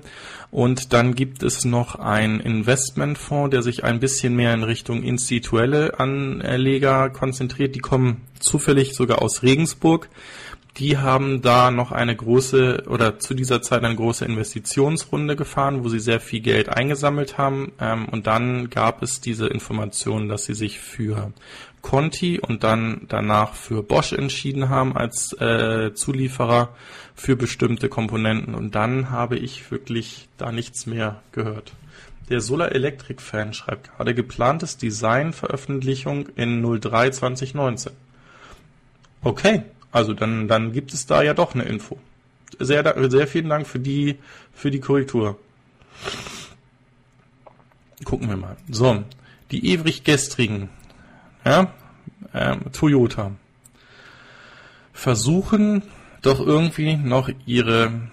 [0.50, 6.00] Und dann gibt es noch einen Investmentfonds, der sich ein bisschen mehr in Richtung instituelle
[6.00, 7.76] Anleger konzentriert.
[7.76, 10.10] Die kommen zufällig sogar aus Regensburg
[10.78, 15.90] die haben da noch eine große oder zu dieser Zeit eine große Investitionsrunde gefahren, wo
[15.90, 17.72] sie sehr viel Geld eingesammelt haben.
[17.80, 21.32] Ähm, und dann gab es diese Information, dass sie sich für
[21.82, 26.76] Conti und dann danach für Bosch entschieden haben als äh, Zulieferer
[27.16, 28.56] für bestimmte Komponenten.
[28.56, 31.74] Und dann habe ich wirklich da nichts mehr gehört.
[32.30, 37.94] Der Solar Electric Fan schreibt gerade geplantes Design Veröffentlichung in 03 2019.
[39.24, 41.98] Okay, also dann, dann gibt es da ja doch eine Info.
[42.60, 44.18] Sehr, sehr vielen Dank für die,
[44.54, 45.40] für die Korrektur.
[48.04, 48.58] Gucken wir mal.
[48.70, 49.04] So,
[49.52, 50.70] die ewig gestrigen,
[51.48, 51.74] ja,
[52.34, 53.32] ähm, Toyota
[54.92, 55.84] versuchen
[56.22, 58.10] doch irgendwie noch ihre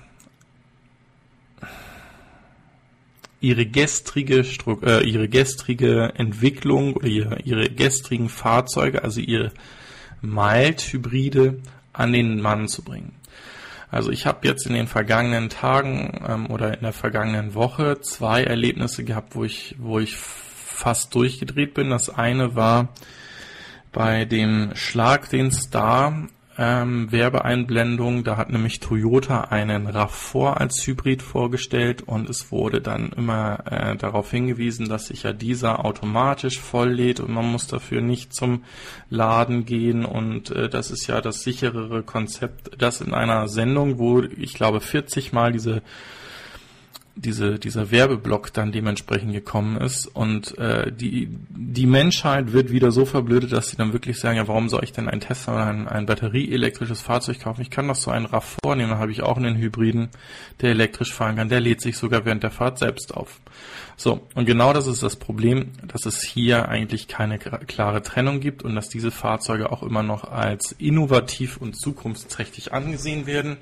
[3.41, 4.45] ihre gestrige
[4.83, 9.51] äh, ihre gestrige Entwicklung oder ihre, ihre gestrigen Fahrzeuge, also ihre
[10.23, 11.61] Mild-Hybride
[11.93, 13.15] an den Mann zu bringen.
[13.91, 18.45] Also ich habe jetzt in den vergangenen Tagen ähm, oder in der vergangenen Woche zwei
[18.45, 21.91] Erlebnisse gehabt, wo ich, wo ich fast durchgedreht bin.
[21.91, 22.89] Das eine war
[23.95, 26.29] bei dem Schlag den Star
[26.59, 28.25] ähm, Werbeeinblendung.
[28.25, 33.97] Da hat nämlich Toyota einen RAV4 als Hybrid vorgestellt und es wurde dann immer äh,
[33.97, 38.65] darauf hingewiesen, dass sich ja dieser automatisch volllädt und man muss dafür nicht zum
[39.09, 42.71] Laden gehen und äh, das ist ja das sicherere Konzept.
[42.79, 45.83] Das in einer Sendung, wo ich glaube 40 Mal diese
[47.17, 53.05] diese, dieser Werbeblock dann dementsprechend gekommen ist und äh, die, die Menschheit wird wieder so
[53.05, 55.89] verblödet, dass sie dann wirklich sagen, ja, warum soll ich denn ein Tesla oder ein,
[55.89, 57.63] ein batterieelektrisches Fahrzeug kaufen?
[57.63, 60.09] Ich kann doch so einen RAV vornehmen, dann habe ich auch einen Hybriden,
[60.61, 63.41] der elektrisch fahren kann, der lädt sich sogar während der Fahrt selbst auf.
[63.97, 68.65] So, und genau das ist das Problem, dass es hier eigentlich keine klare Trennung gibt
[68.65, 73.59] und dass diese Fahrzeuge auch immer noch als innovativ und zukunftsträchtig angesehen werden.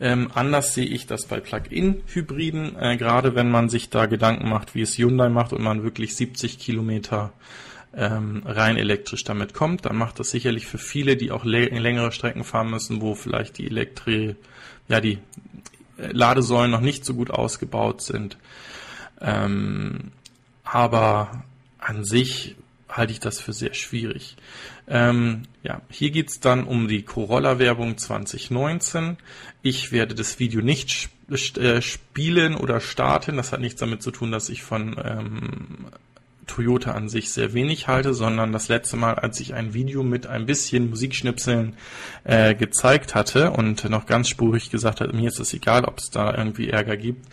[0.00, 4.74] Ähm, anders sehe ich das bei Plug-in-Hybriden, äh, gerade wenn man sich da Gedanken macht,
[4.74, 7.32] wie es Hyundai macht und man wirklich 70 Kilometer
[7.94, 12.44] ähm, rein elektrisch damit kommt, dann macht das sicherlich für viele, die auch längere Strecken
[12.44, 14.36] fahren müssen, wo vielleicht die Elektri,
[14.88, 15.18] ja die
[15.98, 18.38] äh, Ladesäulen noch nicht so gut ausgebaut sind.
[19.20, 20.12] Ähm,
[20.64, 21.44] aber
[21.78, 22.56] an sich
[22.96, 24.36] halte ich das für sehr schwierig.
[24.86, 29.16] Ähm, ja, hier geht's dann um die Corolla-Werbung 2019.
[29.62, 30.90] Ich werde das Video nicht
[31.32, 33.36] sp äh, spielen oder starten.
[33.36, 35.86] Das hat nichts damit zu tun, dass ich von ähm,
[36.46, 40.26] Toyota an sich sehr wenig halte, sondern das letzte Mal, als ich ein Video mit
[40.26, 41.76] ein bisschen Musikschnipseln
[42.24, 46.10] äh, gezeigt hatte und noch ganz spurig gesagt hat, mir ist es egal, ob es
[46.10, 47.26] da irgendwie Ärger gibt,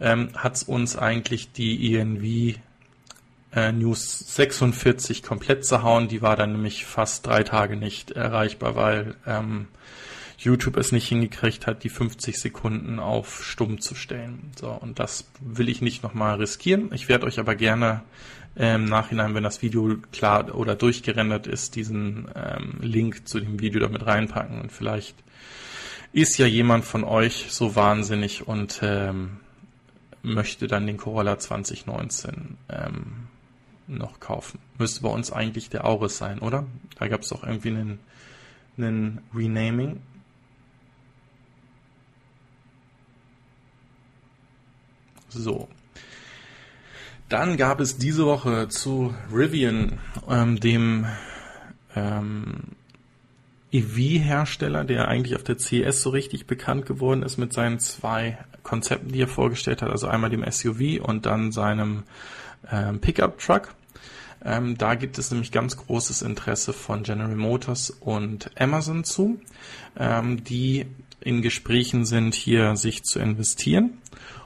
[0.00, 2.58] ähm, hat uns eigentlich die ENV
[3.56, 6.08] äh, News 46 komplett zerhauen.
[6.08, 9.66] Die war dann nämlich fast drei Tage nicht erreichbar, weil ähm,
[10.38, 14.52] YouTube es nicht hingekriegt hat, die 50 Sekunden auf stumm zu stellen.
[14.60, 16.90] So, und das will ich nicht nochmal riskieren.
[16.92, 18.02] Ich werde euch aber gerne
[18.54, 23.80] im Nachhinein, wenn das Video klar oder durchgerendert ist, diesen ähm, Link zu dem Video
[23.80, 24.60] damit reinpacken.
[24.60, 25.16] Und vielleicht
[26.12, 29.38] ist ja jemand von euch so wahnsinnig und ähm,
[30.22, 33.28] möchte dann den Corolla 2019 ähm,
[33.88, 34.58] noch kaufen.
[34.78, 36.66] Müsste bei uns eigentlich der Auris sein, oder?
[36.98, 37.98] Da gab es doch irgendwie einen,
[38.76, 40.00] einen Renaming.
[45.28, 45.68] So.
[47.28, 51.06] Dann gab es diese Woche zu Rivian, ähm, dem
[51.94, 52.76] ähm,
[53.72, 59.12] EV-Hersteller, der eigentlich auf der CES so richtig bekannt geworden ist mit seinen zwei Konzepten,
[59.12, 62.04] die er vorgestellt hat, also einmal dem SUV und dann seinem
[62.70, 63.74] ähm, Pickup-Truck.
[64.44, 69.40] Ähm, da gibt es nämlich ganz großes Interesse von General Motors und Amazon zu,
[69.98, 70.86] ähm, die
[71.20, 73.98] in Gesprächen sind, hier sich zu investieren.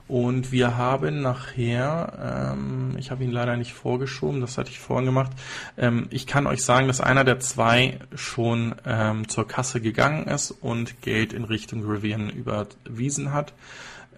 [0.07, 5.05] Und wir haben nachher, ähm, ich habe ihn leider nicht vorgeschoben, das hatte ich vorhin
[5.05, 5.31] gemacht.
[5.77, 10.51] Ähm, ich kann euch sagen, dass einer der zwei schon ähm, zur Kasse gegangen ist
[10.51, 13.53] und Geld in Richtung Rivian überwiesen hat.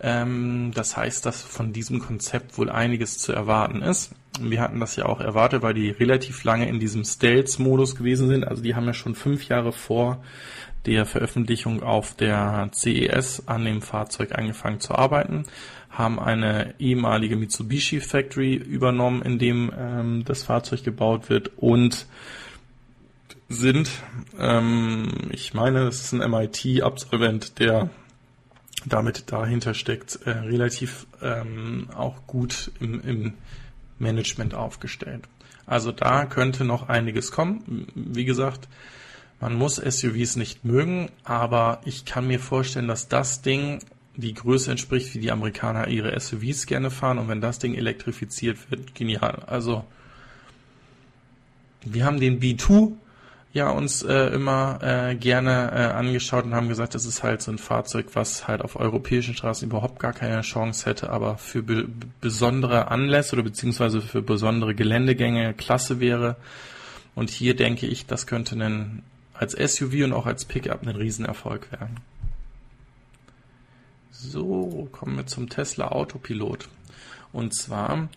[0.03, 4.11] Ähm, das heißt, dass von diesem Konzept wohl einiges zu erwarten ist.
[4.39, 8.45] Wir hatten das ja auch erwartet, weil die relativ lange in diesem Stealth-Modus gewesen sind.
[8.45, 10.21] Also die haben ja schon fünf Jahre vor
[10.85, 15.45] der Veröffentlichung auf der CES an dem Fahrzeug angefangen zu arbeiten,
[15.89, 22.07] haben eine ehemalige Mitsubishi Factory übernommen, in dem ähm, das Fahrzeug gebaut wird und
[23.47, 23.89] sind,
[24.37, 27.89] ähm, ich meine, es ist ein MIT-Absolvent, der
[28.85, 33.33] damit dahinter steckt, äh, relativ ähm, auch gut im, im
[33.99, 35.23] Management aufgestellt.
[35.65, 37.87] Also da könnte noch einiges kommen.
[37.95, 38.67] Wie gesagt,
[39.39, 43.79] man muss SUVs nicht mögen, aber ich kann mir vorstellen, dass das Ding
[44.15, 47.17] die Größe entspricht, wie die Amerikaner ihre SUVs gerne fahren.
[47.17, 49.43] Und wenn das Ding elektrifiziert wird, genial.
[49.47, 49.85] Also
[51.83, 52.93] wir haben den B2
[53.53, 57.51] ja uns äh, immer äh, gerne äh, angeschaut und haben gesagt, das ist halt so
[57.51, 61.87] ein Fahrzeug, was halt auf europäischen Straßen überhaupt gar keine Chance hätte, aber für be
[62.19, 66.35] besondere Anlässe oder beziehungsweise für besondere Geländegänge klasse wäre.
[67.13, 69.03] Und hier denke ich, das könnte ein,
[69.35, 71.97] als SUV und auch als Pickup ein Riesenerfolg werden.
[74.09, 76.69] So, kommen wir zum Tesla Autopilot.
[77.31, 78.09] Und zwar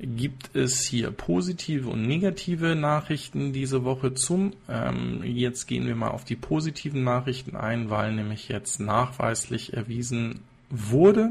[0.00, 4.52] gibt es hier positive und negative Nachrichten diese Woche zum.
[4.68, 10.40] Ähm, jetzt gehen wir mal auf die positiven Nachrichten ein, weil nämlich jetzt nachweislich erwiesen
[10.70, 11.30] wurde,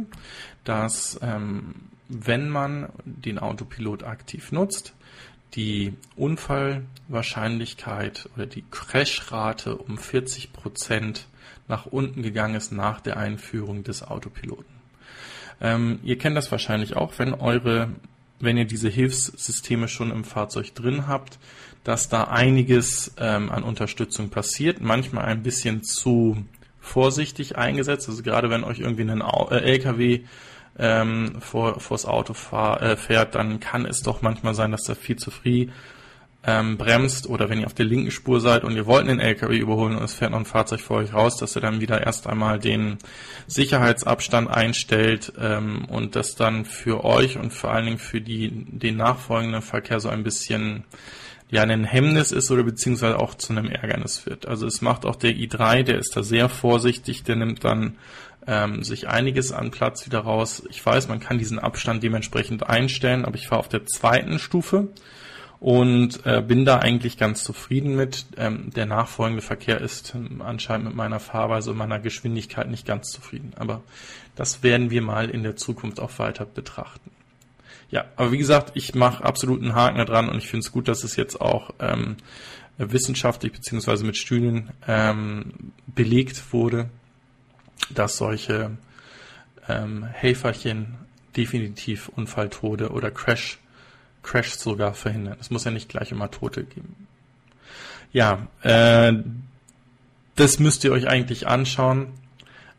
[0.64, 1.76] dass ähm,
[2.10, 4.94] wenn man den Autopilot aktiv nutzt,
[5.54, 11.28] die Unfallwahrscheinlichkeit oder die Crashrate um 40 Prozent
[11.70, 14.78] nach unten gegangen ist nach der Einführung des Autopiloten.
[15.60, 17.90] Ähm, ihr kennt das wahrscheinlich auch, wenn eure
[18.40, 21.40] wenn ihr diese Hilfssysteme schon im Fahrzeug drin habt,
[21.84, 26.46] dass da einiges ähm, an Unterstützung passiert, manchmal ein bisschen zu
[26.80, 28.10] vorsichtig eingesetzt.
[28.10, 30.22] Also gerade wenn euch irgendwie ein äh, LKW
[30.80, 34.96] ähm, vor vors Auto fahr, äh, fährt, dann kann es doch manchmal sein, dass da
[34.96, 35.68] viel zu früh
[36.48, 39.58] ähm, bremst oder wenn ihr auf der linken Spur seid und ihr wollt einen LKW
[39.58, 42.26] überholen und es fährt noch ein Fahrzeug vor euch raus, dass ihr dann wieder erst
[42.26, 42.98] einmal den
[43.48, 48.96] Sicherheitsabstand einstellt ähm, und das dann für euch und vor allen Dingen für die, den
[48.96, 50.86] nachfolgenden Verkehr so ein bisschen
[51.50, 54.48] ja ein Hemmnis ist oder beziehungsweise auch zu einem Ärgernis wird.
[54.48, 57.98] Also es macht auch der i3, der ist da sehr vorsichtig, der nimmt dann
[58.48, 60.64] ähm, sich einiges an Platz wieder raus.
[60.70, 64.90] Ich weiß, man kann diesen Abstand dementsprechend einstellen, aber ich fahre auf der zweiten Stufe
[65.60, 68.26] und äh, bin da eigentlich ganz zufrieden mit.
[68.38, 73.12] Ähm, der nachfolgende Verkehr ist ähm, anscheinend mit meiner Fahrweise und meiner Geschwindigkeit nicht ganz
[73.12, 73.54] zufrieden.
[73.58, 73.82] Aber
[74.36, 77.12] das werden wir mal in der Zukunft auch weiter betrachten.
[77.90, 80.88] Ja, aber wie gesagt, ich mache absolut einen Haken dran und ich finde es gut,
[80.88, 82.18] dass es jetzt auch ähm,
[82.78, 86.90] wissenschaftlich beziehungsweise mit Studien ähm, belegt wurde,
[87.90, 88.78] dass solche
[89.68, 90.96] ähm, Helferchen
[91.36, 93.60] definitiv Unfalltode oder Crash
[94.24, 95.38] Crash sogar verhindern.
[95.40, 97.08] Es muss ja nicht gleich immer Tote geben.
[98.12, 99.14] Ja, äh,
[100.36, 102.10] das müsst ihr euch eigentlich anschauen.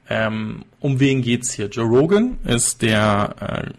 [0.08, 1.66] Ähm, um wen geht's hier?
[1.66, 3.70] Joe Rogan ist der äh,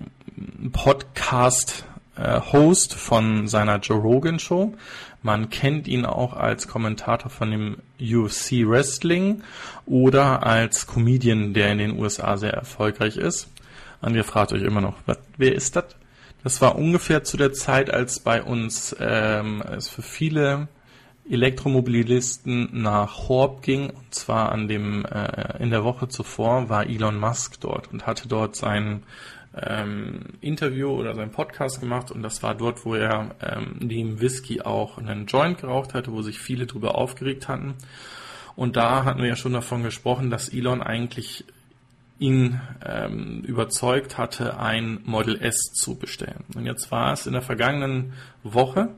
[0.70, 4.74] Podcast-Host äh, von seiner Joe Rogan Show.
[5.22, 9.44] Man kennt ihn auch als Kommentator von dem UFC Wrestling
[9.86, 13.50] oder als Comedian, der in den USA sehr erfolgreich ist.
[14.02, 14.96] Und ihr fragt euch immer noch,
[15.38, 15.86] wer ist das?
[16.44, 20.70] Das war ungefähr zu der Zeit, als bei uns ähm, es für viele
[21.30, 23.90] Elektromobilisten nach Horb ging.
[23.90, 28.28] Und zwar an dem äh, in der Woche zuvor war Elon Musk dort und hatte
[28.28, 29.04] dort sein
[29.56, 32.10] ähm, Interview oder sein Podcast gemacht.
[32.12, 36.22] Und das war dort, wo er ähm, neben Whisky auch einen Joint geraucht hatte, wo
[36.22, 37.76] sich viele drüber aufgeregt hatten.
[38.56, 41.46] Und da hatten wir ja schon davon gesprochen, dass Elon eigentlich
[42.20, 46.44] ihn ähm, überzeugt hatte, ein Model S zu bestellen.
[46.56, 48.14] Und jetzt war es in der vergangenen
[48.44, 48.90] Woche,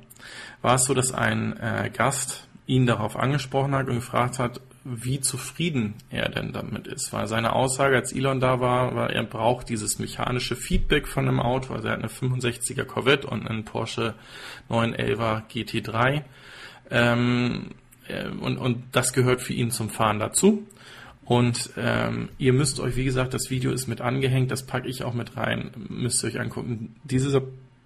[0.62, 5.22] war es so, dass ein äh, Gast ihn darauf angesprochen hat und gefragt hat, wie
[5.22, 7.14] zufrieden er denn damit ist.
[7.14, 11.40] Weil seine Aussage, als Elon da war, war, er braucht dieses mechanische Feedback von einem
[11.40, 11.74] Auto.
[11.74, 14.16] Also er hat eine 65er Corvette und einen Porsche
[14.70, 16.24] 911 GT3.
[16.90, 17.72] Ähm,
[18.08, 20.66] äh, und, und das gehört für ihn zum Fahren dazu.
[21.32, 25.06] Und ähm, ihr müsst euch, wie gesagt, das Video ist mit angehängt, das packe ich
[25.06, 26.98] auch mit rein, müsst ihr euch angucken.
[27.06, 27.44] Dieser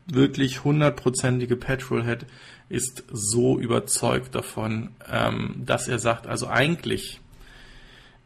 [0.07, 2.25] wirklich hundertprozentige Petrolhead
[2.69, 7.19] ist so überzeugt davon, ähm, dass er sagt, also eigentlich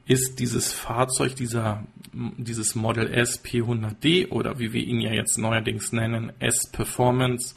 [0.06, 5.92] ist dieses Fahrzeug, dieser, dieses Model S P100D oder wie wir ihn ja jetzt neuerdings
[5.92, 7.56] nennen, S Performance,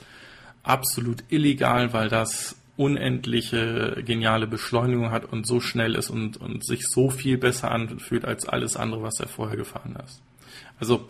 [0.65, 6.87] absolut illegal, weil das unendliche geniale Beschleunigung hat und so schnell ist und, und sich
[6.89, 10.21] so viel besser anfühlt als alles andere, was er vorher gefahren ist.
[10.81, 11.07] Also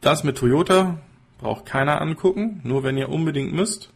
[0.00, 0.98] das mit Toyota
[1.38, 3.90] braucht keiner angucken, nur wenn ihr unbedingt müsst.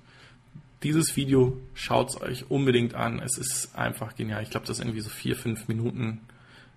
[0.83, 3.21] Dieses Video schaut's euch unbedingt an.
[3.21, 4.43] Es ist einfach genial.
[4.43, 6.21] Ich glaube, das ist irgendwie so vier, fünf Minuten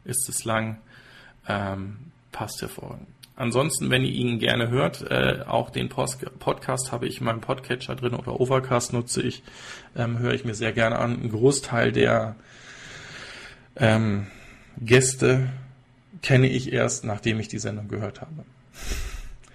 [0.03, 0.77] ist es lang.
[1.47, 1.97] Ähm,
[2.31, 3.07] passt hervorragend.
[3.36, 7.41] Ansonsten, wenn ihr ihn gerne hört, äh, auch den Post Podcast habe ich in meinem
[7.41, 9.41] Podcatcher drin oder Overcast nutze ich,
[9.95, 11.19] ähm, höre ich mir sehr gerne an.
[11.23, 12.36] Ein Großteil der
[13.75, 14.27] ähm,
[14.77, 15.49] Gäste
[16.21, 18.45] kenne ich erst, nachdem ich die Sendung gehört habe.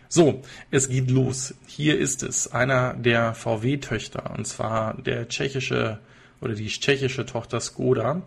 [0.09, 1.55] So, es geht los.
[1.67, 6.01] Hier ist es, einer der VW-Töchter, und zwar der tschechische
[6.41, 8.23] oder die tschechische Tochter Skoda,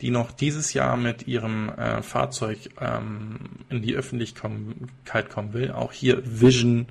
[0.00, 3.38] die noch dieses Jahr mit ihrem äh, Fahrzeug ähm,
[3.68, 5.72] in die Öffentlichkeit kommen will.
[5.72, 6.86] Auch hier Vision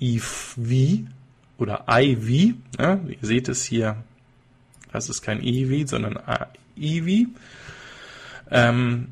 [0.00, 1.04] EV
[1.58, 2.54] oder iV.
[2.78, 3.96] Ja, ihr seht es hier,
[4.92, 6.18] das ist kein EV, sondern
[6.76, 7.28] EV.
[8.50, 9.08] Ähm,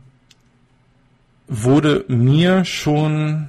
[1.46, 3.48] wurde mir schon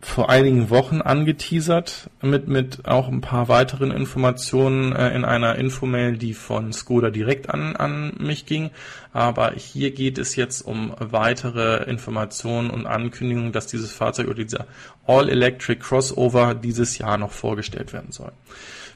[0.00, 6.16] vor einigen Wochen angeteasert mit, mit auch ein paar weiteren Informationen äh, in einer Infomail,
[6.16, 8.70] die von Skoda direkt an, an mich ging.
[9.12, 14.66] Aber hier geht es jetzt um weitere Informationen und Ankündigungen, dass dieses Fahrzeug oder dieser
[15.06, 18.30] All-Electric Crossover dieses Jahr noch vorgestellt werden soll.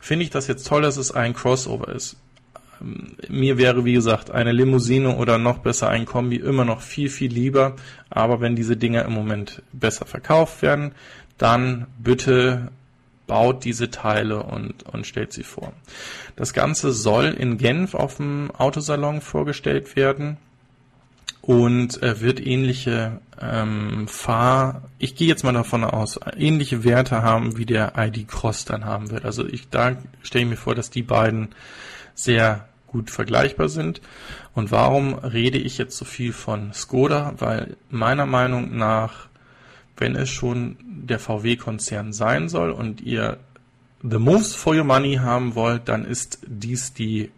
[0.00, 2.16] Finde ich das jetzt toll, dass es ein Crossover ist
[3.28, 7.32] mir wäre, wie gesagt, eine Limousine oder noch besser ein Kombi immer noch viel, viel
[7.32, 7.76] lieber.
[8.10, 10.92] Aber wenn diese Dinger im Moment besser verkauft werden,
[11.38, 12.70] dann bitte
[13.26, 15.72] baut diese Teile und, und stellt sie vor.
[16.36, 20.36] Das Ganze soll in Genf auf dem Autosalon vorgestellt werden
[21.40, 27.56] und äh, wird ähnliche ähm, Fahr, ich gehe jetzt mal davon aus, ähnliche Werte haben,
[27.56, 29.24] wie der ID Cross dann haben wird.
[29.24, 31.48] Also ich da stelle ich mir vor, dass die beiden
[32.14, 34.00] sehr gut vergleichbar sind.
[34.54, 37.34] Und warum rede ich jetzt so viel von Skoda?
[37.38, 39.28] Weil meiner Meinung nach,
[39.96, 43.38] wenn es schon der VW-Konzern sein soll und ihr
[44.02, 47.30] the most for your money haben wollt, dann ist dies die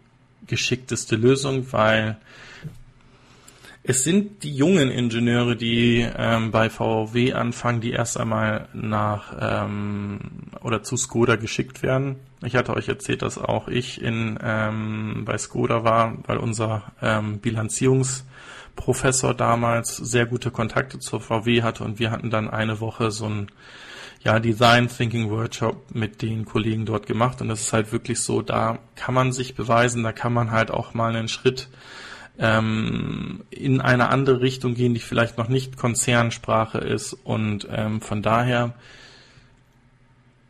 [0.47, 2.17] geschickteste Lösung, weil
[3.87, 10.19] es sind die jungen Ingenieure, die ähm, bei VW anfangen, die erst einmal nach ähm,
[10.61, 12.15] oder zu Skoda geschickt werden.
[12.45, 17.39] Ich hatte euch erzählt, dass auch ich in ähm, bei Skoda war, weil unser ähm,
[17.39, 23.25] Bilanzierungsprofessor damals sehr gute Kontakte zur VW hatte und wir hatten dann eine Woche so
[23.25, 23.47] ein
[24.23, 28.41] ja, Design Thinking Workshop mit den Kollegen dort gemacht und das ist halt wirklich so,
[28.41, 31.69] da kann man sich beweisen, da kann man halt auch mal einen Schritt
[32.37, 37.13] ähm, in eine andere Richtung gehen, die vielleicht noch nicht Konzernsprache ist.
[37.13, 38.73] Und ähm, von daher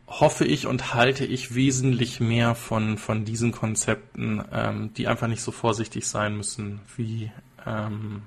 [0.08, 5.42] hoffe ich und halte ich wesentlich mehr von, von diesen Konzepten, ähm, die einfach nicht
[5.42, 7.32] so vorsichtig sein müssen wie,
[7.66, 8.22] ähm,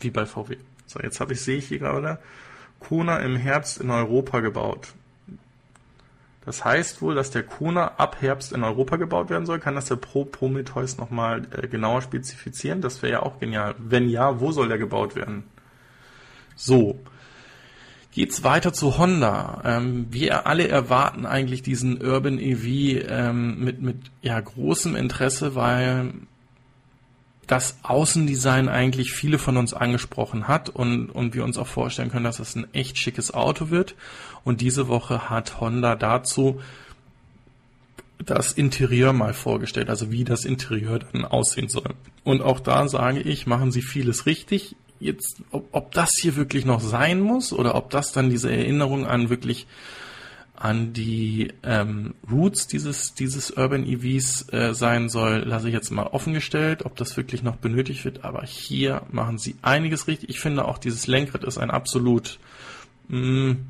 [0.00, 0.56] wie bei VW.
[0.86, 2.18] So, jetzt habe ich, sehe ich hier gerade,
[2.80, 4.94] Kona im Herbst in Europa gebaut.
[6.46, 9.58] Das heißt wohl, dass der Kona ab Herbst in Europa gebaut werden soll.
[9.58, 12.80] Kann das der Pro Prometheus nochmal äh, genauer spezifizieren?
[12.80, 13.74] Das wäre ja auch genial.
[13.78, 15.42] Wenn ja, wo soll der gebaut werden?
[16.54, 17.00] So.
[18.16, 19.60] Geht's weiter zu Honda.
[19.62, 26.14] Ähm, wir alle erwarten eigentlich diesen Urban EV ähm, mit, mit ja, großem Interesse, weil
[27.46, 32.24] das Außendesign eigentlich viele von uns angesprochen hat und, und wir uns auch vorstellen können,
[32.24, 33.96] dass es ein echt schickes Auto wird.
[34.44, 36.62] Und diese Woche hat Honda dazu
[38.24, 41.94] das Interieur mal vorgestellt, also wie das Interieur dann aussehen soll.
[42.24, 44.74] Und auch da sage ich, machen Sie vieles richtig.
[44.98, 49.06] Jetzt, ob, ob das hier wirklich noch sein muss oder ob das dann diese Erinnerung
[49.06, 49.66] an wirklich
[50.56, 56.06] an die ähm, Roots dieses, dieses Urban EVs äh, sein soll, lasse ich jetzt mal
[56.06, 58.24] offengestellt, ob das wirklich noch benötigt wird.
[58.24, 60.30] Aber hier machen sie einiges richtig.
[60.30, 62.38] Ich finde auch dieses Lenkrad ist ein absolut
[63.08, 63.66] mh, mm,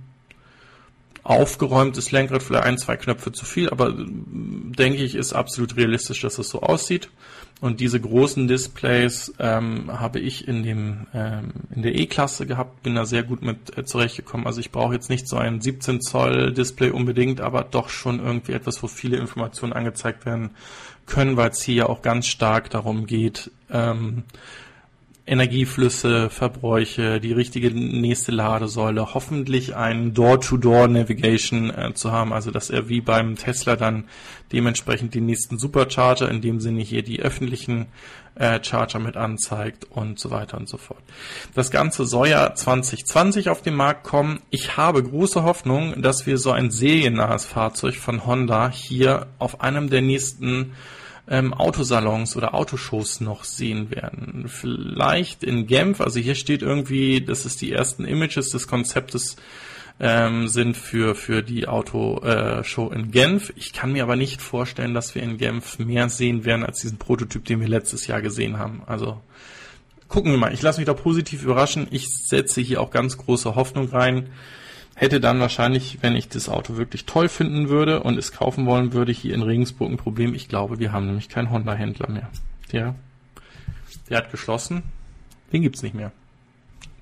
[1.24, 6.38] aufgeräumtes Lenkrad, vielleicht ein, zwei Knöpfe zu viel, aber denke ich, ist absolut realistisch, dass
[6.38, 7.10] es so aussieht.
[7.60, 12.94] Und diese großen Displays ähm, habe ich in dem ähm, in der E-Klasse gehabt, bin
[12.94, 14.46] da sehr gut mit äh, zurechtgekommen.
[14.46, 18.52] Also ich brauche jetzt nicht so ein 17 Zoll Display unbedingt, aber doch schon irgendwie
[18.52, 20.50] etwas, wo viele Informationen angezeigt werden
[21.06, 24.24] können, weil es hier ja auch ganz stark darum geht, ähm,
[25.26, 32.88] Energieflüsse, Verbräuche, die richtige nächste Ladesäule, hoffentlich ein Door-to-Door-Navigation äh, zu haben, also dass er
[32.88, 34.04] wie beim Tesla dann
[34.52, 37.86] dementsprechend die nächsten Supercharger, in dem Sinne hier die öffentlichen
[38.36, 41.02] äh, Charger mit anzeigt und so weiter und so fort.
[41.54, 44.40] Das Ganze soll ja 2020 auf den Markt kommen.
[44.50, 49.90] Ich habe große Hoffnung, dass wir so ein seriennahes Fahrzeug von Honda hier auf einem
[49.90, 50.74] der nächsten
[51.28, 54.44] ähm, Autosalons oder Autoshows noch sehen werden.
[54.48, 59.36] Vielleicht in Genf, also hier steht irgendwie, dass es die ersten Images des Konzeptes
[59.98, 63.52] ähm, sind für, für die Autoshow äh, in Genf.
[63.56, 66.98] Ich kann mir aber nicht vorstellen, dass wir in Genf mehr sehen werden als diesen
[66.98, 68.82] Prototyp, den wir letztes Jahr gesehen haben.
[68.86, 69.20] Also
[70.08, 70.52] gucken wir mal.
[70.52, 71.88] Ich lasse mich da positiv überraschen.
[71.90, 74.28] Ich setze hier auch ganz große Hoffnung rein
[74.96, 78.94] hätte dann wahrscheinlich, wenn ich das Auto wirklich toll finden würde und es kaufen wollen
[78.94, 80.34] würde, hier in Regensburg ein Problem.
[80.34, 82.30] Ich glaube, wir haben nämlich keinen Honda-Händler mehr.
[82.72, 82.94] Der,
[84.08, 84.82] der hat geschlossen.
[85.52, 86.12] Den gibt's nicht mehr.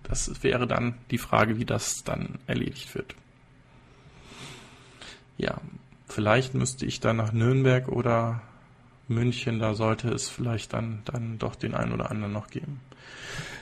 [0.03, 3.15] Das wäre dann die Frage, wie das dann erledigt wird.
[5.39, 5.61] Ja,
[6.09, 8.43] vielleicht müsste ich dann nach Nürnberg oder
[9.07, 12.81] München, da sollte es vielleicht dann, dann doch den einen oder anderen noch geben.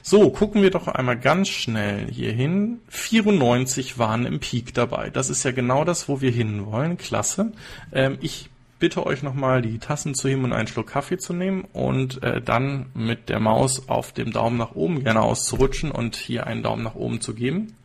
[0.05, 2.81] So, gucken wir doch einmal ganz schnell hier hin.
[2.89, 5.11] 94 waren im Peak dabei.
[5.11, 6.99] Das ist ja genau das, wo wir hinwollen.
[6.99, 7.53] Klasse.
[7.93, 11.63] Ähm, ich bitte euch nochmal die Tassen zu heben und einen Schluck Kaffee zu nehmen
[11.73, 16.49] und äh, dann mit der Maus auf dem Daumen nach oben gerne auszurutschen und hier
[16.49, 17.77] einen Daumen nach oben zu geben.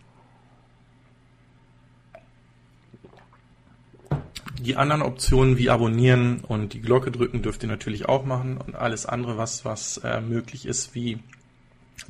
[4.60, 8.76] Die anderen Optionen wie abonnieren und die Glocke drücken dürft ihr natürlich auch machen und
[8.76, 11.20] alles andere, was, was äh, möglich ist, wie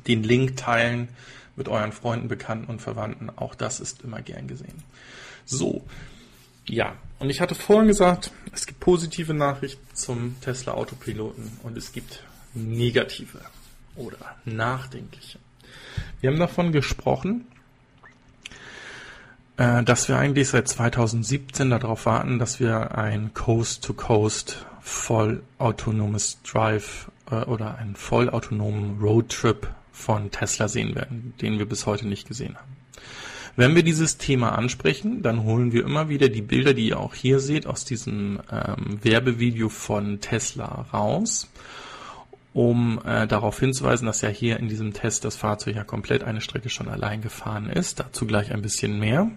[0.08, 1.08] den Link teilen
[1.54, 3.30] mit euren Freunden, Bekannten und Verwandten.
[3.36, 4.82] Auch das ist immer gern gesehen.
[5.44, 5.84] So,
[6.66, 6.96] ja.
[7.18, 12.22] Und ich hatte vorhin gesagt, es gibt positive Nachrichten zum Tesla Autopiloten und es gibt
[12.54, 13.40] negative
[13.96, 15.38] oder nachdenkliche.
[16.20, 17.46] Wir haben davon gesprochen,
[19.56, 27.42] äh, dass wir eigentlich seit 2017 darauf warten, dass wir ein Coast-to-Coast vollautonomes Drive äh,
[27.44, 29.68] oder einen vollautonomen Roadtrip
[29.98, 32.76] von Tesla sehen werden, den wir bis heute nicht gesehen haben.
[33.56, 37.14] Wenn wir dieses Thema ansprechen, dann holen wir immer wieder die Bilder, die ihr auch
[37.14, 41.50] hier seht, aus diesem ähm, Werbevideo von Tesla raus,
[42.52, 46.40] um äh, darauf hinzuweisen, dass ja hier in diesem Test das Fahrzeug ja komplett eine
[46.40, 47.98] Strecke schon allein gefahren ist.
[47.98, 49.28] Dazu gleich ein bisschen mehr.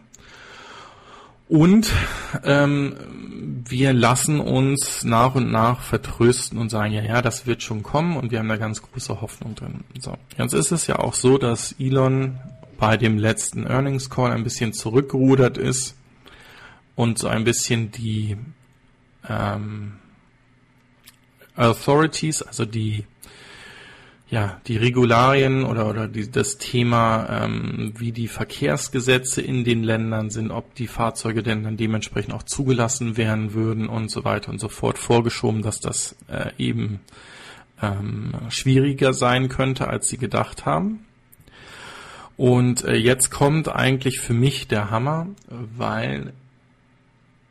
[1.52, 1.91] Und
[2.45, 2.95] ähm,
[3.68, 8.16] wir lassen uns nach und nach vertrösten und sagen, ja, ja, das wird schon kommen
[8.16, 9.84] und wir haben da ganz große Hoffnung drin.
[9.99, 12.39] So, jetzt ist es ja auch so, dass Elon
[12.78, 15.97] bei dem letzten Earnings Call ein bisschen zurückgerudert ist
[16.95, 18.38] und so ein bisschen die
[19.28, 19.95] ähm,
[21.58, 23.04] Authorities, also die
[24.32, 30.30] ja, die Regularien oder, oder die, das Thema, ähm, wie die Verkehrsgesetze in den Ländern
[30.30, 34.60] sind, ob die Fahrzeuge denn dann dementsprechend auch zugelassen werden würden und so weiter und
[34.60, 37.02] so fort vorgeschoben, dass das äh, eben
[37.82, 41.06] ähm, schwieriger sein könnte, als sie gedacht haben.
[42.38, 46.32] Und äh, jetzt kommt eigentlich für mich der Hammer, weil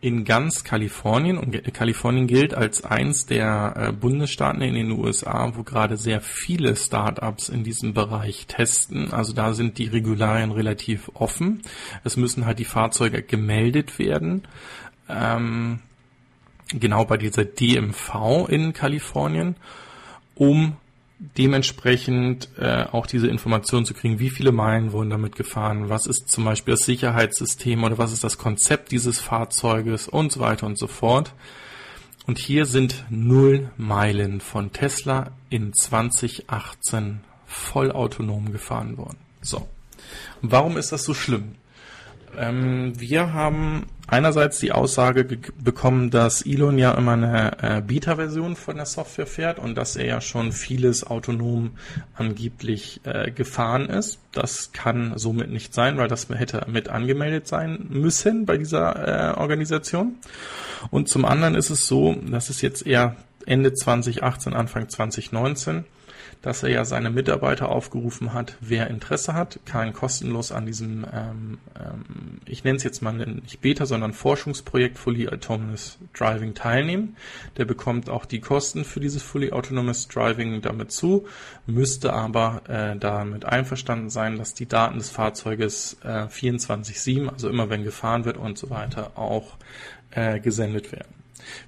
[0.00, 5.62] in ganz Kalifornien und Kalifornien gilt als eins der äh, Bundesstaaten in den USA, wo
[5.62, 9.12] gerade sehr viele Startups in diesem Bereich testen.
[9.12, 11.62] Also da sind die Regularien relativ offen.
[12.02, 14.48] Es müssen halt die Fahrzeuge gemeldet werden.
[15.08, 15.80] Ähm,
[16.72, 19.56] genau bei dieser DMV in Kalifornien,
[20.34, 20.76] um
[21.20, 26.30] dementsprechend äh, auch diese Information zu kriegen, wie viele Meilen wurden damit gefahren, was ist
[26.30, 30.78] zum Beispiel das Sicherheitssystem oder was ist das Konzept dieses Fahrzeuges und so weiter und
[30.78, 31.34] so fort.
[32.26, 39.18] Und hier sind null Meilen von Tesla in 2018 vollautonom gefahren worden.
[39.42, 39.68] So.
[40.40, 41.56] Warum ist das so schlimm?
[42.36, 48.76] Ähm, wir haben einerseits die Aussage bekommen, dass Elon ja immer eine äh, Beta-Version von
[48.76, 51.72] der Software fährt und dass er ja schon vieles autonom
[52.14, 54.18] angeblich äh, gefahren ist.
[54.32, 59.38] Das kann somit nicht sein, weil das hätte mit angemeldet sein müssen bei dieser äh,
[59.38, 60.16] Organisation.
[60.90, 63.16] Und zum anderen ist es so, dass es jetzt eher
[63.46, 65.84] Ende 2018, Anfang 2019
[66.42, 71.58] dass er ja seine Mitarbeiter aufgerufen hat, wer Interesse hat, kann kostenlos an diesem, ähm,
[71.78, 77.16] ähm, ich nenne es jetzt mal nicht Beta, sondern Forschungsprojekt Fully Autonomous Driving teilnehmen.
[77.58, 81.26] Der bekommt auch die Kosten für dieses Fully Autonomous Driving damit zu,
[81.66, 87.68] müsste aber äh, damit einverstanden sein, dass die Daten des Fahrzeuges äh, 24-7, also immer
[87.68, 89.56] wenn gefahren wird und so weiter, auch
[90.12, 91.20] äh, gesendet werden.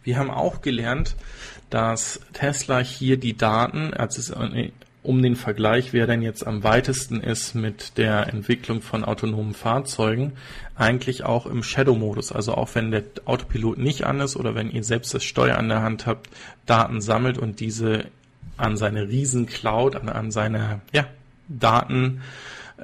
[0.02, 1.16] Wir haben auch gelernt,
[1.72, 4.30] dass Tesla hier die Daten, als es
[5.02, 10.34] um den Vergleich, wer denn jetzt am weitesten ist mit der Entwicklung von autonomen Fahrzeugen,
[10.76, 14.84] eigentlich auch im Shadow-Modus, also auch wenn der Autopilot nicht an ist oder wenn ihr
[14.84, 16.28] selbst das Steuer an der Hand habt,
[16.66, 18.04] Daten sammelt und diese
[18.58, 21.06] an seine riesen Cloud, an, an seine ja,
[21.48, 22.20] Daten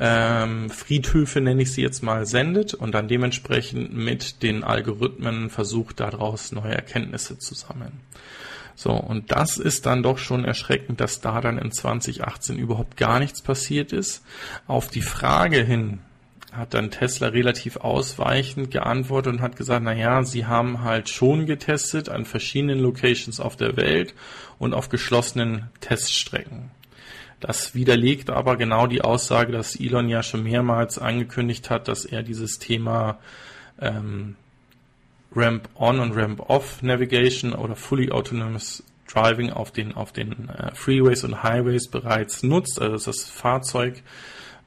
[0.01, 6.01] ähm, Friedhöfe, nenne ich sie jetzt mal, sendet und dann dementsprechend mit den Algorithmen versucht,
[6.01, 8.01] daraus neue Erkenntnisse zu sammeln.
[8.79, 13.19] So, und das ist dann doch schon erschreckend, dass da dann in 2018 überhaupt gar
[13.19, 14.23] nichts passiert ist.
[14.69, 15.99] Auf die Frage hin
[16.53, 21.47] hat dann Tesla relativ ausweichend geantwortet und hat gesagt, na ja, sie haben halt schon
[21.47, 24.15] getestet an verschiedenen Locations auf der Welt
[24.61, 26.71] und auf geschlossenen Teststrecken.
[27.41, 32.23] Das widerlegt aber genau die Aussage, dass Elon ja schon mehrmals angekündigt hat, dass er
[32.23, 33.19] dieses Thema
[33.81, 34.37] ähm,
[35.35, 41.43] Ramp-on und Ramp-off Navigation oder Fully Autonomous Driving auf den, auf den äh, Freeways und
[41.43, 42.81] Highways bereits nutzt.
[42.81, 44.03] Also dass das Fahrzeug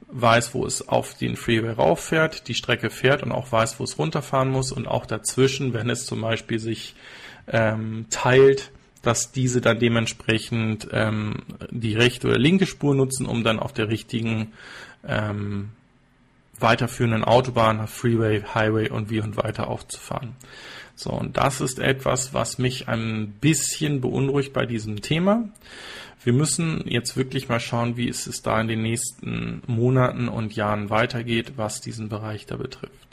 [0.08, 3.98] weiß, wo es auf den Freeway rauffährt, die Strecke fährt und auch weiß, wo es
[3.98, 6.94] runterfahren muss und auch dazwischen, wenn es zum Beispiel sich
[7.48, 13.58] ähm, teilt, dass diese dann dementsprechend ähm, die rechte oder linke Spur nutzen, um dann
[13.58, 14.52] auf der richtigen
[15.06, 15.70] ähm,
[16.62, 20.34] weiterführenden Autobahn, Freeway, Highway und wie und weiter aufzufahren.
[20.94, 25.48] So, und das ist etwas, was mich ein bisschen beunruhigt bei diesem Thema.
[26.24, 30.90] Wir müssen jetzt wirklich mal schauen, wie es da in den nächsten Monaten und Jahren
[30.90, 33.08] weitergeht, was diesen Bereich da betrifft.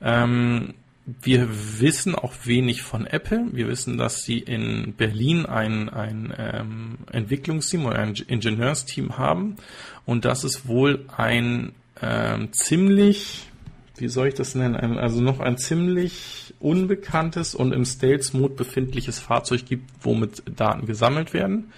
[0.00, 0.74] Ähm,
[1.22, 1.48] wir
[1.80, 3.46] wissen auch wenig von Apple.
[3.52, 9.56] Wir wissen, dass sie in Berlin ein, ein ähm, Entwicklungsteam oder ein Ingenieursteam haben
[10.04, 11.72] und dass es wohl ein
[12.02, 13.48] ähm, ziemlich,
[13.96, 19.18] wie soll ich das nennen, also noch ein ziemlich unbekanntes und im Stealth Mode befindliches
[19.18, 21.72] Fahrzeug gibt, womit Daten gesammelt werden.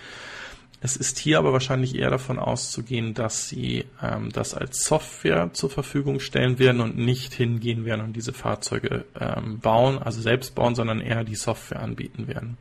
[0.80, 5.70] Es ist hier aber wahrscheinlich eher davon auszugehen, dass sie ähm, das als Software zur
[5.70, 10.76] Verfügung stellen werden und nicht hingehen werden und diese Fahrzeuge ähm, bauen, also selbst bauen,
[10.76, 12.58] sondern eher die Software anbieten werden.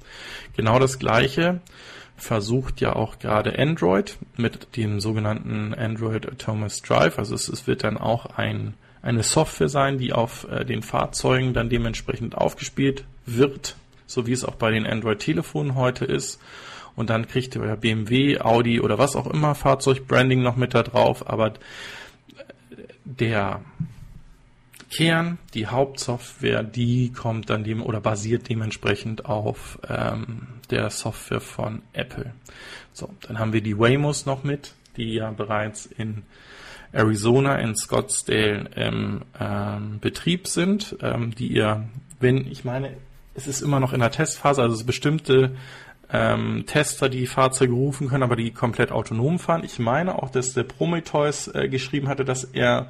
[0.56, 1.62] Genau das Gleiche
[2.18, 7.20] versucht ja auch gerade Android mit dem sogenannten Android Autonomous Drive.
[7.20, 11.54] Also es, es wird dann auch ein, eine Software sein, die auf äh, den Fahrzeugen
[11.54, 13.76] dann dementsprechend aufgespielt wird,
[14.08, 16.42] so wie es auch bei den Android-Telefonen heute ist.
[16.96, 21.30] Und dann kriegt ihr BMW, Audi oder was auch immer Fahrzeugbranding noch mit da drauf.
[21.30, 21.54] Aber
[23.06, 23.62] der
[24.90, 31.82] Kern, die Hauptsoftware, die kommt dann dem oder basiert dementsprechend auf ähm, der Software von
[31.94, 32.34] Apple.
[32.94, 36.24] So, dann haben wir die Waymos noch mit, die ja bereits in
[36.92, 41.88] Arizona in Scottsdale im ähm, Betrieb sind, ähm, die ihr,
[42.20, 42.94] wenn ich meine,
[43.36, 45.56] es ist immer noch in der Testphase, also es bestimmte
[46.12, 49.64] ähm, Tester, die Fahrzeuge rufen können, aber die komplett autonom fahren.
[49.64, 52.90] Ich meine auch, dass der Prometheus äh, geschrieben hatte, dass er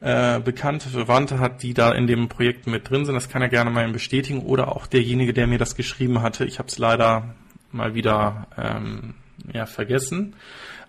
[0.00, 3.14] äh, bekannte Verwandte hat, die da in dem Projekt mit drin sind.
[3.14, 4.40] Das kann er gerne mal bestätigen.
[4.40, 6.44] Oder auch derjenige, der mir das geschrieben hatte.
[6.44, 7.34] Ich habe es leider
[7.70, 9.14] mal wieder ähm,
[9.52, 10.34] ja, vergessen.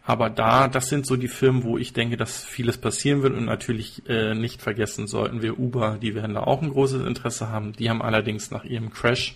[0.04, 3.46] Aber da, das sind so die Firmen, wo ich denke, dass vieles passieren wird und
[3.46, 7.74] natürlich äh, nicht vergessen sollten wir Uber, die werden da auch ein großes Interesse haben.
[7.74, 9.36] Die haben allerdings nach ihrem Crash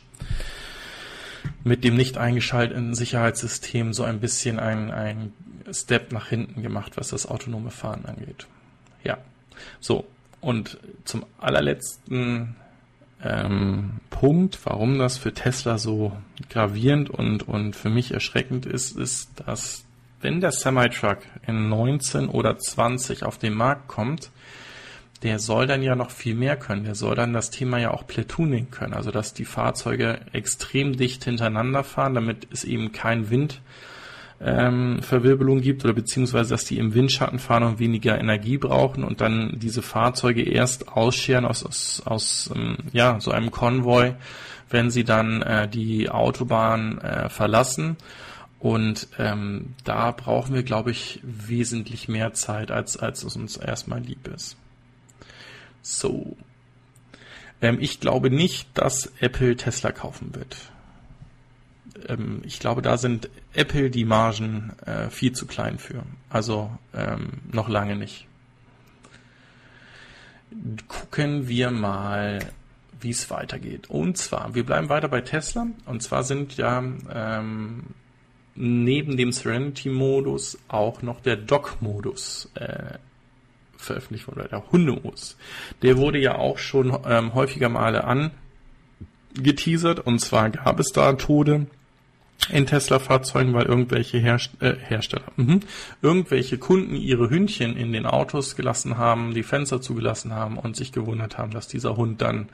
[1.63, 5.33] mit dem nicht eingeschalteten Sicherheitssystem so ein bisschen ein, ein
[5.71, 8.47] Step nach hinten gemacht, was das autonome Fahren angeht.
[9.03, 9.19] Ja,
[9.79, 10.05] so,
[10.41, 12.55] und zum allerletzten
[13.23, 16.15] ähm, Punkt, warum das für Tesla so
[16.49, 19.85] gravierend und, und für mich erschreckend ist, ist, dass
[20.21, 24.31] wenn der Semi-Truck in 19 oder 20 auf den Markt kommt,
[25.23, 26.83] der soll dann ja noch viel mehr können.
[26.83, 31.23] Der soll dann das Thema ja auch Platooning können, also dass die Fahrzeuge extrem dicht
[31.23, 33.61] hintereinander fahren, damit es eben kein Wind
[34.41, 39.21] ähm, Verwirbelung gibt oder beziehungsweise dass die im Windschatten fahren und weniger Energie brauchen und
[39.21, 44.13] dann diese Fahrzeuge erst ausscheren aus, aus, aus ähm, ja, so einem Konvoi,
[44.69, 47.97] wenn sie dann äh, die Autobahn äh, verlassen.
[48.59, 53.99] Und ähm, da brauchen wir, glaube ich, wesentlich mehr Zeit, als, als es uns erstmal
[53.99, 54.57] lieb ist.
[55.81, 56.35] So.
[57.61, 60.57] Ähm, ich glaube nicht, dass Apple Tesla kaufen wird.
[62.07, 66.03] Ähm, ich glaube, da sind Apple die Margen äh, viel zu klein für.
[66.29, 68.27] Also ähm, noch lange nicht.
[70.87, 72.39] Gucken wir mal,
[72.99, 73.89] wie es weitergeht.
[73.89, 75.67] Und zwar, wir bleiben weiter bei Tesla.
[75.85, 76.83] Und zwar sind ja
[77.13, 77.83] ähm,
[78.55, 82.97] neben dem Serenity-Modus auch noch der Dock-Modus äh,
[83.77, 85.37] veröffentlicht wurde, der Hundemodus.
[85.81, 88.05] Der wurde ja auch schon ähm, häufiger Male
[89.35, 89.99] angeteasert.
[89.99, 91.67] Und zwar gab es da Tode
[92.49, 95.61] in Tesla-Fahrzeugen, weil irgendwelche Herst äh, Hersteller, mh,
[96.01, 100.91] irgendwelche Kunden ihre Hündchen in den Autos gelassen haben, die Fenster zugelassen haben und sich
[100.91, 102.49] gewundert haben, dass dieser Hund dann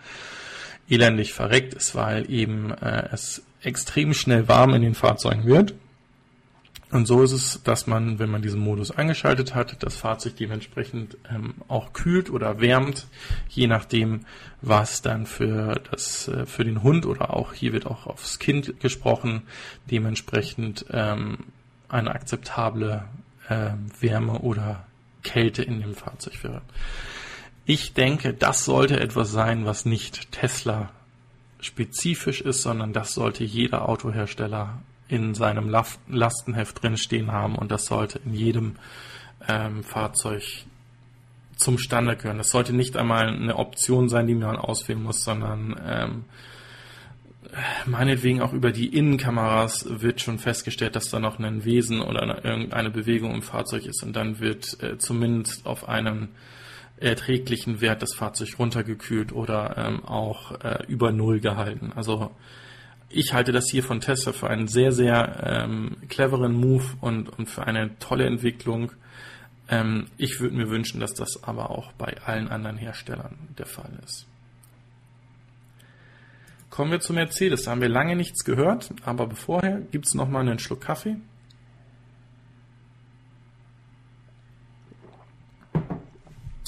[0.89, 5.73] elendig verreckt ist, weil eben äh, es extrem schnell warm in den Fahrzeugen wird
[6.91, 11.17] und so ist es, dass man, wenn man diesen Modus eingeschaltet hat, das Fahrzeug dementsprechend
[11.33, 13.07] ähm, auch kühlt oder wärmt,
[13.47, 14.25] je nachdem,
[14.61, 18.81] was dann für das äh, für den Hund oder auch hier wird auch aufs Kind
[18.81, 19.43] gesprochen,
[19.89, 21.37] dementsprechend ähm,
[21.87, 23.05] eine akzeptable
[23.47, 23.71] äh,
[24.01, 24.85] Wärme oder
[25.23, 26.61] Kälte in dem Fahrzeug wäre.
[27.65, 30.91] Ich denke, das sollte etwas sein, was nicht Tesla
[31.61, 34.81] spezifisch ist, sondern das sollte jeder Autohersteller
[35.11, 35.69] in seinem
[36.07, 38.75] Lastenheft drin stehen haben und das sollte in jedem
[39.47, 40.41] ähm, Fahrzeug
[41.57, 42.37] zum Standard gehören.
[42.37, 46.25] Das sollte nicht einmal eine Option sein, die man auswählen muss, sondern ähm,
[47.85, 52.37] meinetwegen auch über die Innenkameras wird schon festgestellt, dass da noch ein Wesen oder eine,
[52.43, 56.29] irgendeine Bewegung im Fahrzeug ist und dann wird äh, zumindest auf einen
[56.97, 61.91] erträglichen Wert das Fahrzeug runtergekühlt oder ähm, auch äh, über Null gehalten.
[61.95, 62.31] Also
[63.13, 67.49] ich halte das hier von Tesla für einen sehr, sehr ähm, cleveren Move und, und
[67.49, 68.91] für eine tolle Entwicklung.
[69.69, 73.91] Ähm, ich würde mir wünschen, dass das aber auch bei allen anderen Herstellern der Fall
[74.05, 74.27] ist.
[76.69, 77.63] Kommen wir zu Mercedes.
[77.63, 81.17] Da haben wir lange nichts gehört, aber bevorher gibt es nochmal einen Schluck Kaffee.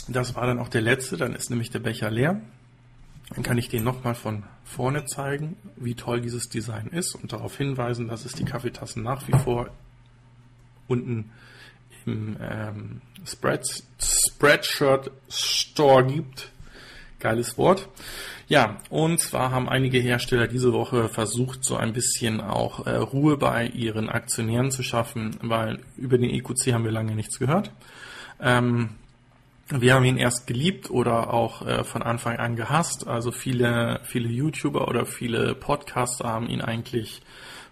[0.09, 2.41] Das war dann auch der letzte, dann ist nämlich der Becher leer.
[3.33, 7.57] Dann kann ich den nochmal von vorne zeigen, wie toll dieses Design ist und darauf
[7.57, 9.69] hinweisen, dass es die Kaffeetassen nach wie vor
[10.87, 11.31] unten
[12.05, 13.65] im ähm, Spread,
[13.99, 16.51] Spreadshirt Store gibt.
[17.19, 17.87] Geiles Wort.
[18.49, 23.37] Ja, und zwar haben einige Hersteller diese Woche versucht, so ein bisschen auch äh, Ruhe
[23.37, 27.71] bei ihren Aktionären zu schaffen, weil über den EQC haben wir lange nichts gehört.
[28.41, 28.89] Ähm,
[29.81, 33.07] wir haben ihn erst geliebt oder auch äh, von Anfang an gehasst.
[33.07, 37.21] Also viele, viele YouTuber oder viele Podcaster haben ihn eigentlich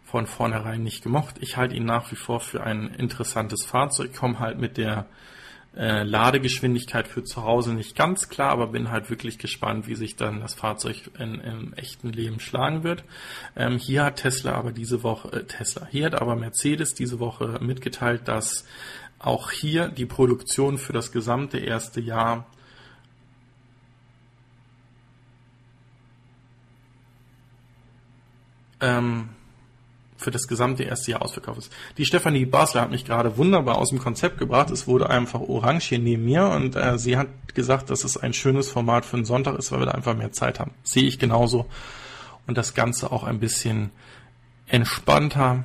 [0.03, 1.35] von vornherein nicht gemocht.
[1.39, 5.07] Ich halte ihn nach wie vor für ein interessantes Fahrzeug, komme halt mit der
[5.75, 10.17] äh, Ladegeschwindigkeit für zu Hause nicht ganz klar, aber bin halt wirklich gespannt, wie sich
[10.17, 13.05] dann das Fahrzeug in, im echten Leben schlagen wird.
[13.55, 17.59] Ähm, hier hat Tesla aber diese Woche, äh, Tesla, hier hat aber Mercedes diese Woche
[17.61, 18.65] mitgeteilt, dass
[19.23, 22.45] auch hier die Produktion für das gesamte erste Jahr
[28.81, 29.29] ähm,
[30.17, 31.73] für das gesamte erste Jahr ausverkauft ist.
[31.97, 34.69] Die Stefanie Basler hat mich gerade wunderbar aus dem Konzept gebracht.
[34.69, 38.33] Es wurde einfach orange hier neben mir und äh, sie hat gesagt, dass es ein
[38.33, 40.71] schönes Format für einen Sonntag ist, weil wir da einfach mehr Zeit haben.
[40.83, 41.65] Sehe ich genauso.
[42.47, 43.91] Und das Ganze auch ein bisschen
[44.67, 45.63] entspannter,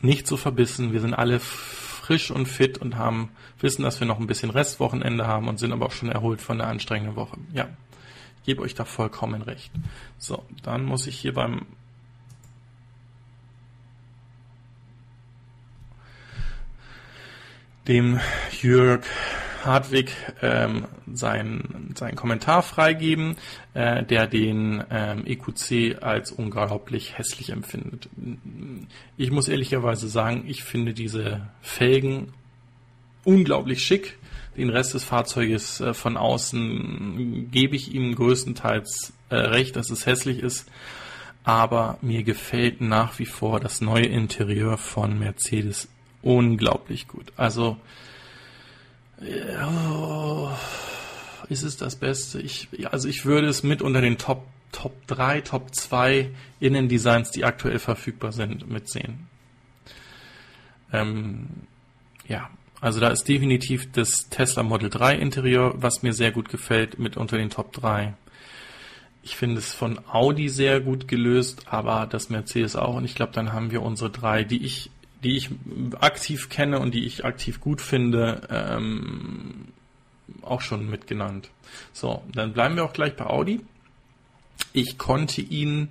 [0.00, 0.92] nicht so verbissen.
[0.92, 1.40] Wir sind alle
[2.12, 5.72] frisch und fit und haben, wissen, dass wir noch ein bisschen Restwochenende haben und sind
[5.72, 7.38] aber auch schon erholt von der anstrengenden Woche.
[7.54, 7.70] Ja,
[8.36, 9.72] ich gebe euch da vollkommen recht.
[10.18, 11.64] So, dann muss ich hier beim
[17.88, 18.20] dem
[18.60, 19.06] Jörg
[19.64, 23.36] Hartwig ähm, seinen, seinen Kommentar freigeben,
[23.74, 28.08] äh, der den ähm, EQC als unglaublich hässlich empfindet.
[29.16, 32.32] Ich muss ehrlicherweise sagen, ich finde diese Felgen
[33.24, 34.18] unglaublich schick.
[34.56, 40.06] Den Rest des Fahrzeuges äh, von außen gebe ich ihm größtenteils äh, recht, dass es
[40.06, 40.68] hässlich ist.
[41.44, 45.88] Aber mir gefällt nach wie vor das neue Interieur von Mercedes
[46.22, 47.32] unglaublich gut.
[47.36, 47.78] Also
[51.48, 52.40] Ist es das Beste?
[52.40, 57.44] Ich, also ich würde es mit unter den Top, Top 3, Top 2 Innendesigns, die
[57.44, 59.28] aktuell verfügbar sind, mitsehen.
[60.92, 61.48] Ähm,
[62.26, 62.50] ja,
[62.80, 67.16] also da ist definitiv das Tesla Model 3 Interieur, was mir sehr gut gefällt, mit
[67.16, 68.14] unter den Top 3.
[69.22, 72.96] Ich finde es von Audi sehr gut gelöst, aber das Mercedes auch.
[72.96, 74.90] Und ich glaube, dann haben wir unsere drei, die ich,
[75.22, 75.50] die ich
[76.00, 79.68] aktiv kenne und die ich aktiv gut finde, ähm,
[80.42, 81.50] auch schon mitgenannt.
[81.92, 83.60] So, dann bleiben wir auch gleich bei Audi.
[84.72, 85.88] Ich konnte ihn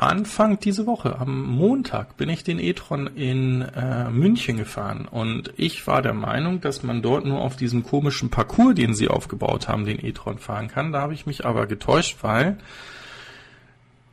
[0.00, 5.86] Anfang diese Woche, am Montag, bin ich den e-tron in äh, München gefahren und ich
[5.86, 9.84] war der Meinung, dass man dort nur auf diesem komischen Parcours, den sie aufgebaut haben,
[9.84, 10.92] den e-tron fahren kann.
[10.92, 12.56] Da habe ich mich aber getäuscht, weil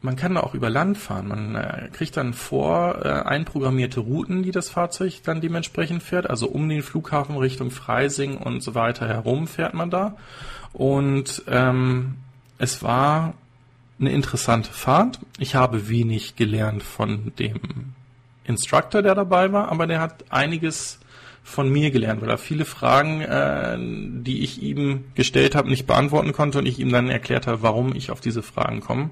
[0.01, 1.27] man kann da auch über Land fahren.
[1.27, 6.29] Man äh, kriegt dann vor äh, einprogrammierte Routen, die das Fahrzeug dann dementsprechend fährt.
[6.29, 10.15] Also um den Flughafen Richtung Freising und so weiter herum fährt man da.
[10.73, 12.15] Und ähm,
[12.57, 13.33] es war
[13.99, 15.19] eine interessante Fahrt.
[15.39, 17.59] Ich habe wenig gelernt von dem
[18.45, 20.99] Instructor, der dabei war, aber der hat einiges
[21.43, 26.33] von mir gelernt, weil er viele Fragen, äh, die ich ihm gestellt habe, nicht beantworten
[26.33, 29.09] konnte und ich ihm dann erklärt habe, warum ich auf diese Fragen komme.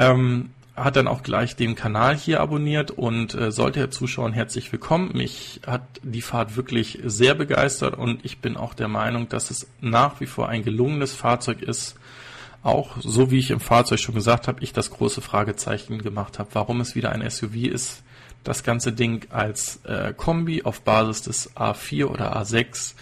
[0.00, 4.72] Ähm, hat dann auch gleich den Kanal hier abonniert und äh, sollte er zuschauen, herzlich
[4.72, 5.10] willkommen.
[5.12, 9.66] Mich hat die Fahrt wirklich sehr begeistert und ich bin auch der Meinung, dass es
[9.82, 11.96] nach wie vor ein gelungenes Fahrzeug ist,
[12.62, 16.48] auch, so wie ich im Fahrzeug schon gesagt habe, ich das große Fragezeichen gemacht habe,
[16.54, 18.02] warum es wieder ein SUV ist.
[18.42, 22.94] Das ganze Ding als äh, Kombi auf Basis des A4 oder A6.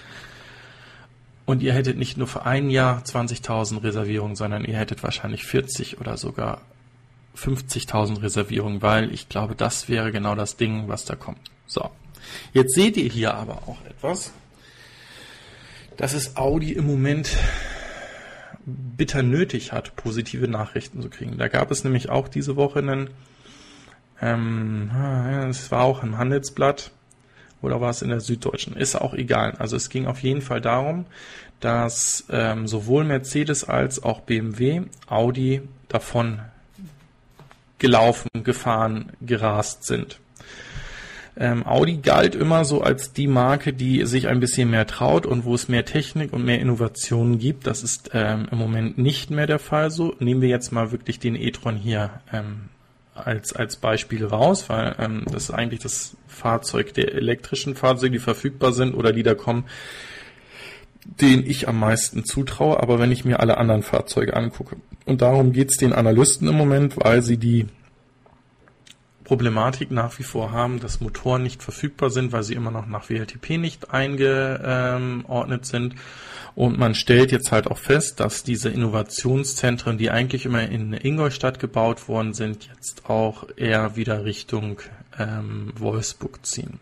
[1.44, 6.00] Und ihr hättet nicht nur für ein Jahr 20.000 Reservierungen, sondern ihr hättet wahrscheinlich 40
[6.00, 6.60] oder sogar
[7.38, 11.38] 50.000 Reservierungen, weil ich glaube, das wäre genau das Ding, was da kommt.
[11.66, 11.90] So,
[12.52, 14.32] jetzt seht ihr hier aber auch etwas.
[15.96, 17.36] Das ist Audi im Moment
[18.64, 21.38] bitter nötig hat, positive Nachrichten zu kriegen.
[21.38, 23.10] Da gab es nämlich auch diese Woche einen,
[24.20, 24.90] ähm,
[25.48, 26.90] es war auch im Handelsblatt
[27.62, 29.54] oder war es in der Süddeutschen, ist auch egal.
[29.58, 31.06] Also es ging auf jeden Fall darum,
[31.60, 36.40] dass ähm, sowohl Mercedes als auch BMW Audi davon
[37.78, 40.18] gelaufen, gefahren, gerast sind.
[41.40, 45.44] Ähm, Audi galt immer so als die Marke, die sich ein bisschen mehr traut und
[45.44, 47.68] wo es mehr Technik und mehr Innovationen gibt.
[47.68, 50.16] Das ist ähm, im Moment nicht mehr der Fall so.
[50.18, 52.70] Nehmen wir jetzt mal wirklich den e-tron hier ähm,
[53.14, 58.18] als, als Beispiel raus, weil ähm, das ist eigentlich das Fahrzeug der elektrischen Fahrzeuge, die
[58.18, 59.64] verfügbar sind oder die da kommen,
[61.08, 62.80] den ich am meisten zutraue.
[62.80, 66.96] Aber wenn ich mir alle anderen Fahrzeuge angucke, und darum geht's den Analysten im Moment,
[66.98, 67.66] weil sie die
[69.24, 73.10] Problematik nach wie vor haben, dass Motoren nicht verfügbar sind, weil sie immer noch nach
[73.10, 75.94] WLTP nicht eingeordnet sind.
[76.54, 81.58] Und man stellt jetzt halt auch fest, dass diese Innovationszentren, die eigentlich immer in Ingolstadt
[81.58, 84.80] gebaut worden sind, jetzt auch eher wieder Richtung
[85.18, 86.80] ähm, Wolfsburg ziehen.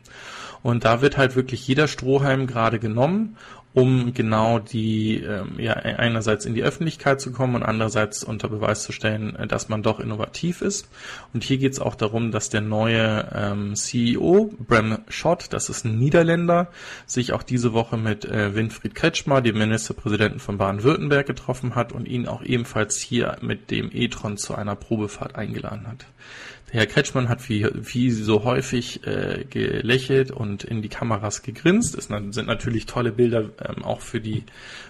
[0.63, 3.37] Und da wird halt wirklich jeder Strohhalm gerade genommen
[3.77, 8.83] um genau die, ähm, ja, einerseits in die Öffentlichkeit zu kommen und andererseits unter Beweis
[8.83, 10.89] zu stellen, äh, dass man doch innovativ ist.
[11.35, 15.85] Und hier geht es auch darum, dass der neue ähm, CEO, Bram Schott, das ist
[15.85, 16.69] ein Niederländer,
[17.05, 22.09] sich auch diese Woche mit äh, Winfried Kretschmer, dem Ministerpräsidenten von Baden-Württemberg, getroffen hat und
[22.09, 26.07] ihn auch ebenfalls hier mit dem e-tron zu einer Probefahrt eingeladen hat.
[26.71, 31.97] Herr Kretschmann hat wie, wie so häufig äh, gelächelt und in die Kameras gegrinst.
[31.97, 34.45] Es sind natürlich tolle Bilder ähm, auch für die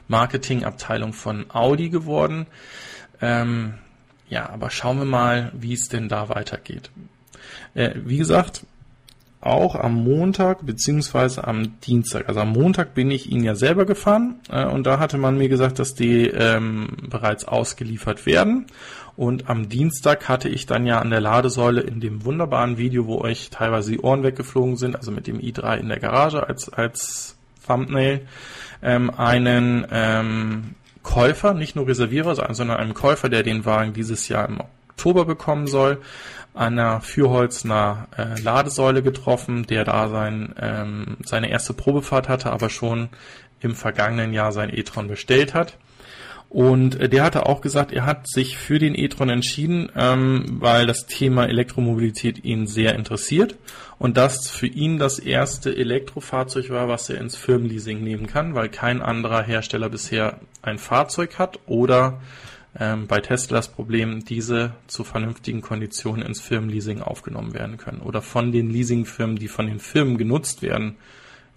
[0.08, 2.46] Marketingabteilung von Audi geworden.
[3.20, 3.74] Ähm,
[4.28, 6.90] ja, aber schauen wir mal, wie es denn da weitergeht.
[7.74, 8.64] Äh, wie gesagt,
[9.40, 12.28] auch am Montag beziehungsweise am Dienstag.
[12.28, 15.48] Also am Montag bin ich ihn ja selber gefahren äh, und da hatte man mir
[15.48, 18.66] gesagt, dass die ähm, bereits ausgeliefert werden.
[19.16, 23.18] Und am Dienstag hatte ich dann ja an der Ladesäule in dem wunderbaren Video, wo
[23.20, 27.38] euch teilweise die Ohren weggeflogen sind, also mit dem i3 in der Garage als, als
[27.66, 28.26] Thumbnail,
[28.82, 34.48] ähm, einen ähm, Käufer, nicht nur Reservierer, sondern einen Käufer, der den Wagen dieses Jahr
[34.48, 34.60] im
[34.90, 35.98] Oktober bekommen soll,
[36.52, 42.70] an einer Fürholzner äh, Ladesäule getroffen, der da sein, ähm, seine erste Probefahrt hatte, aber
[42.70, 43.08] schon
[43.60, 45.78] im vergangenen Jahr sein e-tron bestellt hat.
[46.48, 50.86] Und äh, der hatte auch gesagt, er hat sich für den e-tron entschieden, ähm, weil
[50.86, 53.56] das Thema Elektromobilität ihn sehr interessiert
[53.98, 58.68] und das für ihn das erste Elektrofahrzeug war, was er ins Firmenleasing nehmen kann, weil
[58.68, 62.20] kein anderer Hersteller bisher ein Fahrzeug hat oder
[62.78, 68.22] ähm, bei Tesla das Problem, diese zu vernünftigen Konditionen ins Firmenleasing aufgenommen werden können oder
[68.22, 70.96] von den Leasingfirmen, die von den Firmen genutzt werden,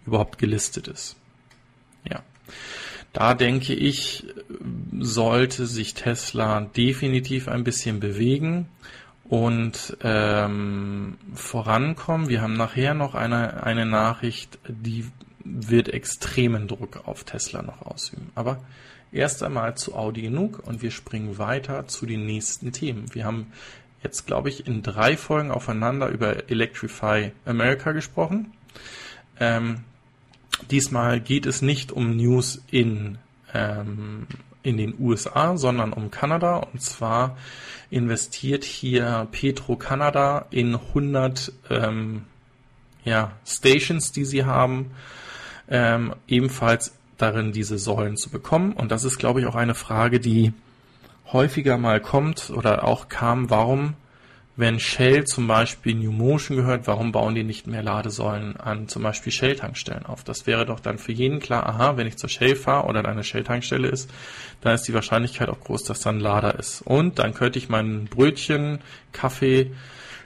[0.05, 1.17] überhaupt gelistet ist.
[3.13, 4.25] Da denke ich,
[4.99, 8.67] sollte sich Tesla definitiv ein bisschen bewegen
[9.23, 12.29] und ähm, vorankommen.
[12.29, 15.05] Wir haben nachher noch eine, eine Nachricht, die
[15.43, 18.31] wird extremen Druck auf Tesla noch ausüben.
[18.35, 18.61] Aber
[19.11, 23.13] erst einmal zu Audi genug und wir springen weiter zu den nächsten Themen.
[23.13, 23.51] Wir haben
[24.03, 28.53] jetzt, glaube ich, in drei Folgen aufeinander über Electrify America gesprochen.
[29.39, 29.83] Ähm,
[30.69, 33.17] diesmal geht es nicht um News in,
[33.53, 34.27] ähm,
[34.63, 36.57] in den USA, sondern um Kanada.
[36.57, 37.37] Und zwar
[37.89, 42.23] investiert hier Petro Kanada in 100 ähm,
[43.03, 44.91] ja, Stations, die sie haben,
[45.69, 48.73] ähm, ebenfalls darin, diese Säulen zu bekommen.
[48.73, 50.53] Und das ist, glaube ich, auch eine Frage, die
[51.31, 53.95] häufiger mal kommt oder auch kam, warum
[54.59, 59.03] wenn Shell zum Beispiel New Motion gehört, warum bauen die nicht mehr Ladesäulen an zum
[59.03, 60.25] Beispiel Shell-Tankstellen auf?
[60.25, 63.23] Das wäre doch dann für jeden klar, aha, wenn ich zur Shell fahre oder eine
[63.23, 64.11] Shell-Tankstelle ist,
[64.59, 66.81] dann ist die Wahrscheinlichkeit auch groß, dass dann Lader ist.
[66.81, 68.79] Und dann könnte ich mein Brötchen,
[69.13, 69.71] Kaffee,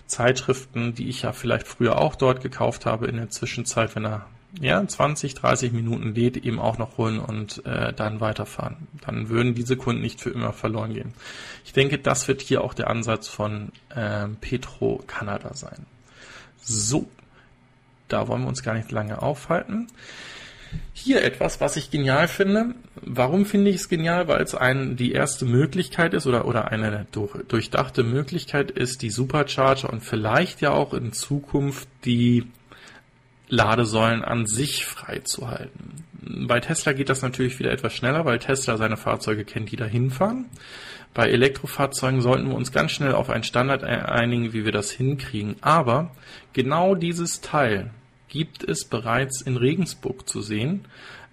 [0.08, 4.26] Zeitschriften, die ich ja vielleicht früher auch dort gekauft habe, in der Zwischenzeit, wenn er
[4.62, 8.88] ja, 20, 30 Minuten lädt, eben auch noch holen und äh, dann weiterfahren.
[9.06, 11.14] Dann würden diese Kunden nicht für immer verloren gehen.
[11.66, 15.86] Ich denke, das wird hier auch der Ansatz von äh, Petro Canada sein.
[16.62, 17.08] So,
[18.08, 19.88] da wollen wir uns gar nicht lange aufhalten.
[20.94, 22.76] Hier etwas, was ich genial finde.
[22.96, 24.28] Warum finde ich es genial?
[24.28, 29.10] Weil es ein, die erste Möglichkeit ist oder, oder eine durch, durchdachte Möglichkeit ist, die
[29.10, 32.46] Supercharger und vielleicht ja auch in Zukunft die
[33.54, 36.04] Ladesäulen an sich freizuhalten.
[36.48, 39.86] Bei Tesla geht das natürlich wieder etwas schneller, weil Tesla seine Fahrzeuge kennt, die da
[39.86, 40.46] hinfahren.
[41.14, 45.58] Bei Elektrofahrzeugen sollten wir uns ganz schnell auf einen Standard einigen, wie wir das hinkriegen.
[45.62, 46.12] Aber
[46.54, 47.92] genau dieses Teil
[48.28, 50.86] gibt es bereits in Regensburg zu sehen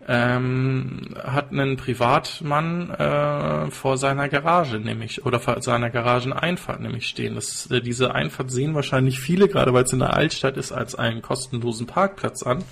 [0.09, 7.35] ähm, hat einen Privatmann äh, vor seiner Garage nämlich oder vor seiner Garageneinfahrt nämlich stehen.
[7.35, 10.95] Das, äh, diese Einfahrt sehen wahrscheinlich viele, gerade weil es in der Altstadt ist, als
[10.95, 12.65] einen kostenlosen Parkplatz an.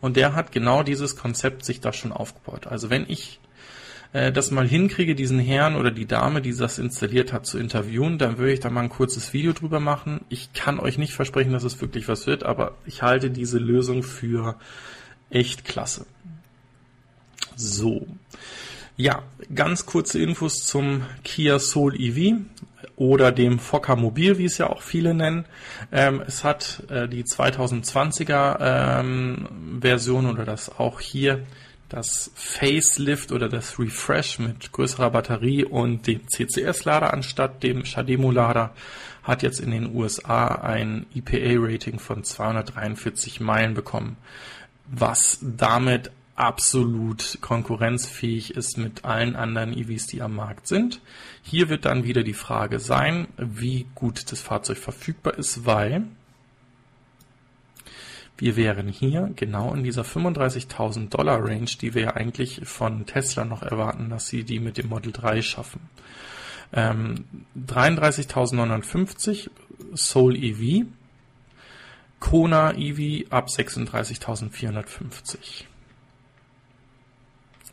[0.00, 2.66] Und der hat genau dieses Konzept sich da schon aufgebaut.
[2.66, 3.40] Also wenn ich
[4.14, 8.16] äh, das mal hinkriege, diesen Herrn oder die Dame, die das installiert hat, zu interviewen,
[8.16, 10.24] dann würde ich da mal ein kurzes Video drüber machen.
[10.30, 14.02] Ich kann euch nicht versprechen, dass es wirklich was wird, aber ich halte diese Lösung
[14.02, 14.56] für
[15.30, 16.06] echt klasse.
[17.56, 18.06] So.
[18.96, 19.22] Ja,
[19.54, 22.36] ganz kurze Infos zum Kia Soul EV
[22.96, 25.46] oder dem Fokker Mobil, wie es ja auch viele nennen.
[25.90, 31.44] Ähm, es hat äh, die 2020er ähm, Version oder das auch hier
[31.88, 38.74] das Facelift oder das Refresh mit größerer Batterie und dem CCS-Lader anstatt dem Shademo-Lader
[39.22, 44.16] hat jetzt in den USA ein EPA-Rating von 243 Meilen bekommen,
[44.86, 51.00] was damit absolut konkurrenzfähig ist mit allen anderen EVs, die am Markt sind.
[51.42, 56.04] Hier wird dann wieder die Frage sein, wie gut das Fahrzeug verfügbar ist, weil
[58.36, 63.44] wir wären hier genau in dieser 35.000 Dollar Range, die wir ja eigentlich von Tesla
[63.44, 65.82] noch erwarten, dass sie die mit dem Model 3 schaffen.
[66.72, 67.26] Ähm,
[67.56, 69.50] 33.950
[69.94, 70.86] Soul EV,
[72.18, 75.66] Kona EV ab 36.450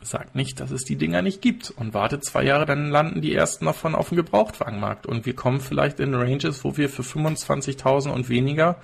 [0.06, 3.34] sagt nicht, dass es die Dinger nicht gibt und wartet zwei Jahre, dann landen die
[3.34, 8.10] ersten davon auf dem Gebrauchtwagenmarkt und wir kommen vielleicht in Ranges, wo wir für 25.000
[8.10, 8.76] und weniger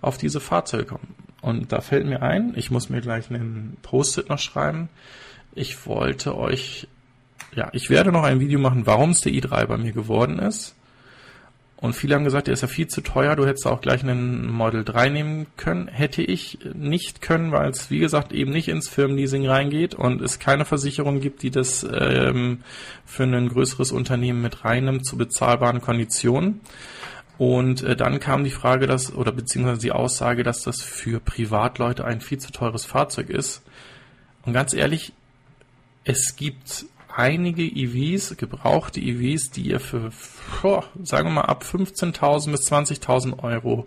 [0.00, 1.14] auf diese Fahrzeuge kommen.
[1.40, 4.88] Und da fällt mir ein, ich muss mir gleich einen Post-it noch schreiben.
[5.54, 6.88] Ich wollte euch,
[7.54, 10.74] ja, ich werde noch ein Video machen, warum es der i3 bei mir geworden ist.
[11.86, 14.50] Und viele haben gesagt, der ist ja viel zu teuer, du hättest auch gleich einen
[14.50, 15.86] Model 3 nehmen können.
[15.86, 20.40] Hätte ich nicht können, weil es, wie gesagt, eben nicht ins Firmenleasing reingeht und es
[20.40, 22.64] keine Versicherung gibt, die das ähm,
[23.04, 26.60] für ein größeres Unternehmen mit reinnimmt zu bezahlbaren Konditionen.
[27.38, 32.04] Und äh, dann kam die Frage, dass, oder beziehungsweise die Aussage, dass das für Privatleute
[32.04, 33.62] ein viel zu teures Fahrzeug ist.
[34.44, 35.12] Und ganz ehrlich,
[36.02, 36.86] es gibt
[37.16, 40.10] einige EVs, gebrauchte EVs, die ihr für,
[40.62, 43.86] oh, sagen wir mal, ab 15.000 bis 20.000 Euro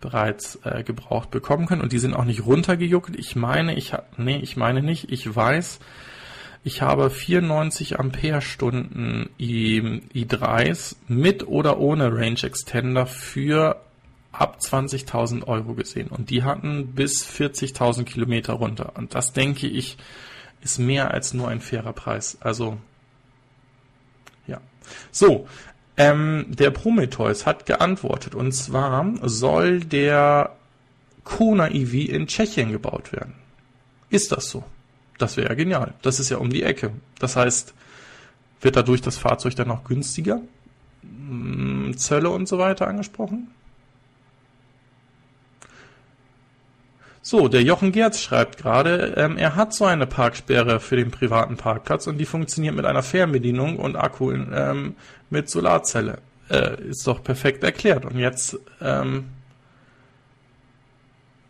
[0.00, 1.80] bereits äh, gebraucht bekommen können.
[1.80, 3.16] Und die sind auch nicht runtergejuckt.
[3.16, 5.78] Ich meine, ich nee, ich meine nicht, ich weiß,
[6.64, 13.80] ich habe 94 Ampere-Stunden i3s mit oder ohne Range Extender für
[14.32, 16.08] ab 20.000 Euro gesehen.
[16.08, 18.92] Und die hatten bis 40.000 Kilometer runter.
[18.96, 19.96] Und das denke ich
[20.64, 22.38] ist mehr als nur ein fairer Preis.
[22.40, 22.78] Also,
[24.46, 24.60] ja.
[25.12, 25.46] So,
[25.96, 30.56] ähm, der Prometheus hat geantwortet und zwar soll der
[31.22, 33.34] Kona EV in Tschechien gebaut werden.
[34.10, 34.64] Ist das so?
[35.18, 35.94] Das wäre ja genial.
[36.02, 36.90] Das ist ja um die Ecke.
[37.18, 37.74] Das heißt,
[38.60, 40.40] wird dadurch das Fahrzeug dann auch günstiger?
[41.04, 43.48] hm, Zölle und so weiter angesprochen?
[47.26, 51.56] So, der Jochen Gerz schreibt gerade, ähm, er hat so eine Parksperre für den privaten
[51.56, 54.94] Parkplatz und die funktioniert mit einer Fernbedienung und Akku in, ähm,
[55.30, 56.18] mit Solarzelle.
[56.50, 58.04] Äh, ist doch perfekt erklärt.
[58.04, 59.30] Und jetzt, ähm,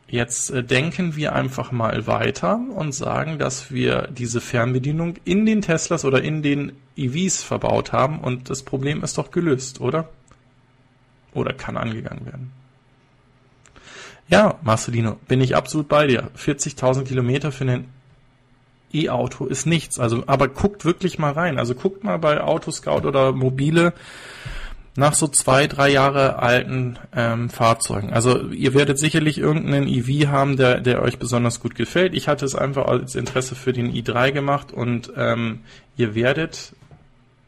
[0.07, 5.61] jetzt äh, denken wir einfach mal weiter und sagen, dass wir diese Fernbedienung in den
[5.61, 10.09] Teslas oder in den EVs verbaut haben und das Problem ist doch gelöst, oder?
[11.33, 12.64] Oder kann angegangen werden.
[14.29, 16.31] Ja, Marcelino, bin ich absolut bei dir.
[16.37, 17.89] 40.000 Kilometer für ein
[18.93, 19.99] E-Auto ist nichts.
[19.99, 21.59] Also, aber guckt wirklich mal rein.
[21.59, 23.93] Also guckt mal bei Autoscout oder Mobile
[24.97, 28.13] nach so zwei, drei Jahre alten ähm, Fahrzeugen.
[28.13, 32.15] Also ihr werdet sicherlich irgendeinen EV haben, der, der euch besonders gut gefällt.
[32.15, 35.61] Ich hatte es einfach als Interesse für den i3 gemacht und ähm,
[35.97, 36.75] ihr werdet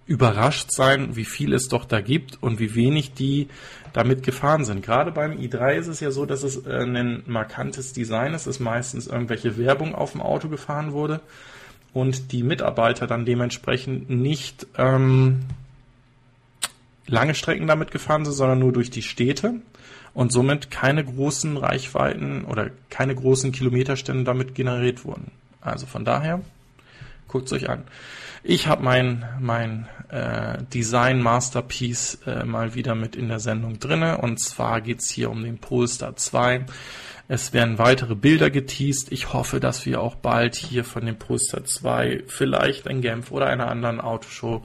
[0.07, 3.49] überrascht sein, wie viel es doch da gibt und wie wenig die
[3.97, 4.85] damit gefahren sind.
[4.85, 8.61] Gerade beim i3 ist es ja so, dass es äh, ein markantes Design ist, dass
[8.61, 11.23] meistens irgendwelche Werbung auf dem Auto gefahren wurde
[11.95, 15.47] und die Mitarbeiter dann dementsprechend nicht ähm,
[17.07, 19.55] lange Strecken damit gefahren sind, sondern nur durch die Städte
[20.13, 25.31] und somit keine großen Reichweiten oder keine großen Kilometerstände damit generiert wurden.
[25.63, 26.43] Also von daher,
[27.29, 27.85] guckt es euch an.
[28.49, 34.19] Ich habe mein, mein äh, Design Masterpiece äh, mal wieder mit in der Sendung drinne
[34.19, 36.65] und zwar geht's hier um den Polestar 2.
[37.27, 39.11] Es werden weitere Bilder geteased.
[39.11, 43.47] Ich hoffe, dass wir auch bald hier von dem Polestar 2 vielleicht in Genf oder
[43.47, 44.65] einer anderen Autoshow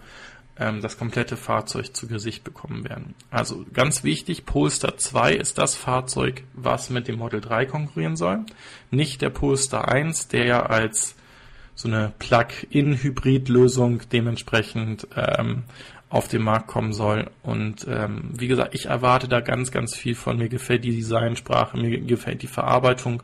[0.60, 3.16] ähm, das komplette Fahrzeug zu Gesicht bekommen werden.
[3.32, 8.46] Also ganz wichtig, Polestar 2 ist das Fahrzeug, was mit dem Model 3 konkurrieren soll.
[8.92, 11.16] Nicht der Polestar 1, der ja als
[11.82, 15.64] so eine Plug-in-Hybrid-Lösung dementsprechend ähm,
[16.10, 17.30] auf den Markt kommen soll.
[17.42, 20.38] Und ähm, wie gesagt, ich erwarte da ganz, ganz viel von.
[20.38, 23.24] Mir gefällt die Designsprache, mir gefällt die Verarbeitung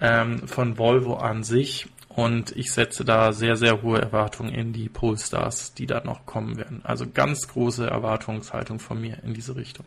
[0.00, 1.88] ähm, von Volvo an sich.
[2.08, 6.56] Und ich setze da sehr, sehr hohe Erwartungen in die Polestars, die da noch kommen
[6.56, 6.80] werden.
[6.82, 9.84] Also ganz große Erwartungshaltung von mir in diese Richtung.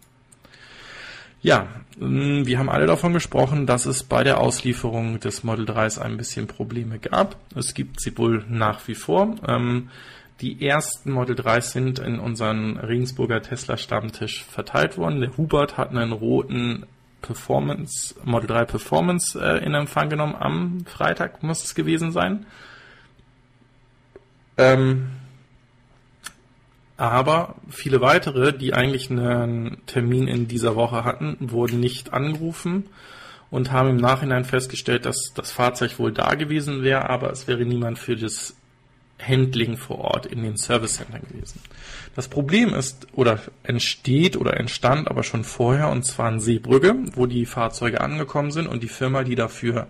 [1.42, 1.68] Ja,
[1.98, 6.18] mm, wir haben alle davon gesprochen, dass es bei der Auslieferung des Model 3s ein
[6.18, 7.38] bisschen Probleme gab.
[7.56, 9.36] Es gibt sie wohl nach wie vor.
[9.48, 9.90] Ähm,
[10.42, 15.20] die ersten Model 3 sind in unseren Regensburger Tesla Stammtisch verteilt worden.
[15.20, 16.86] Der Hubert hat einen roten
[17.22, 20.36] Performance, Model 3 Performance äh, in Empfang genommen.
[20.40, 22.46] Am Freitag muss es gewesen sein.
[24.58, 25.08] Ähm,
[27.00, 32.88] aber viele weitere, die eigentlich einen Termin in dieser Woche hatten, wurden nicht angerufen
[33.50, 37.66] und haben im Nachhinein festgestellt, dass das Fahrzeug wohl da gewesen wäre, aber es wäre
[37.66, 38.54] niemand für das
[39.18, 41.62] Handling vor Ort in den Service Center gewesen.
[42.18, 47.28] Das Problem ist oder entsteht oder entstand aber schon vorher und zwar in Seebrügge, wo
[47.28, 49.88] die Fahrzeuge angekommen sind und die Firma, die dafür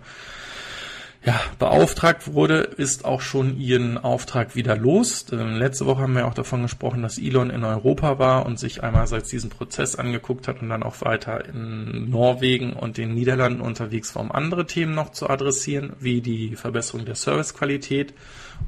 [1.22, 5.26] ja, beauftragt wurde, ist auch schon ihren Auftrag wieder los.
[5.30, 8.82] Ähm, letzte Woche haben wir auch davon gesprochen, dass Elon in Europa war und sich
[8.82, 14.14] einerseits diesen Prozess angeguckt hat und dann auch weiter in Norwegen und den Niederlanden unterwegs
[14.14, 18.14] war, um andere Themen noch zu adressieren, wie die Verbesserung der Servicequalität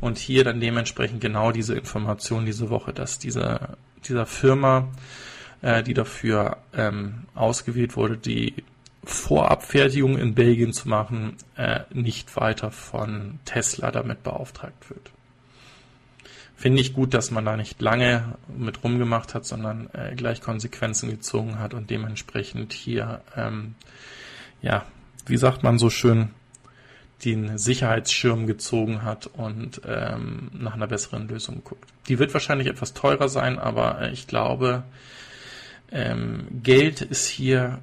[0.03, 4.89] und hier dann dementsprechend genau diese Information diese Woche, dass diese, dieser Firma,
[5.63, 8.53] äh, die dafür ähm, ausgewählt wurde, die
[9.05, 15.11] Vorabfertigung in Belgien zu machen, äh, nicht weiter von Tesla damit beauftragt wird.
[16.57, 21.11] Finde ich gut, dass man da nicht lange mit rumgemacht hat, sondern äh, gleich Konsequenzen
[21.11, 23.75] gezogen hat und dementsprechend hier, ähm,
[24.61, 24.87] ja,
[25.27, 26.31] wie sagt man so schön,
[27.25, 31.89] den Sicherheitsschirm gezogen hat und ähm, nach einer besseren Lösung guckt.
[32.09, 34.85] Die wird wahrscheinlich etwas teurer sein, aber äh, ich glaube,
[35.91, 37.81] ähm, Geld ist hier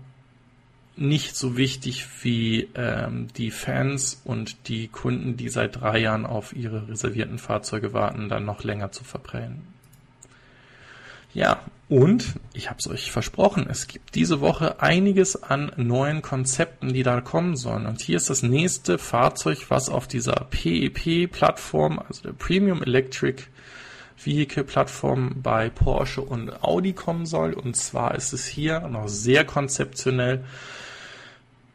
[1.00, 6.56] nicht so wichtig wie ähm, die Fans und die Kunden, die seit drei Jahren auf
[6.56, 9.62] ihre reservierten Fahrzeuge warten, dann noch länger zu verbrennen.
[11.34, 16.94] Ja, und ich habe es euch versprochen, es gibt diese Woche einiges an neuen Konzepten,
[16.94, 17.86] die da kommen sollen.
[17.86, 23.44] Und hier ist das nächste Fahrzeug, was auf dieser PEP-Plattform, also der Premium Electric
[24.24, 27.54] Vehicle-Plattform bei Porsche und Audi kommen soll.
[27.54, 30.44] Und zwar ist es hier noch sehr konzeptionell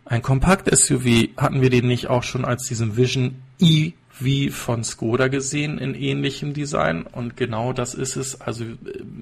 [0.05, 5.79] ein Kompakt-SUV hatten wir den nicht auch schon als diesen Vision EV von Skoda gesehen
[5.79, 8.41] in ähnlichem Design und genau das ist es.
[8.41, 8.65] Also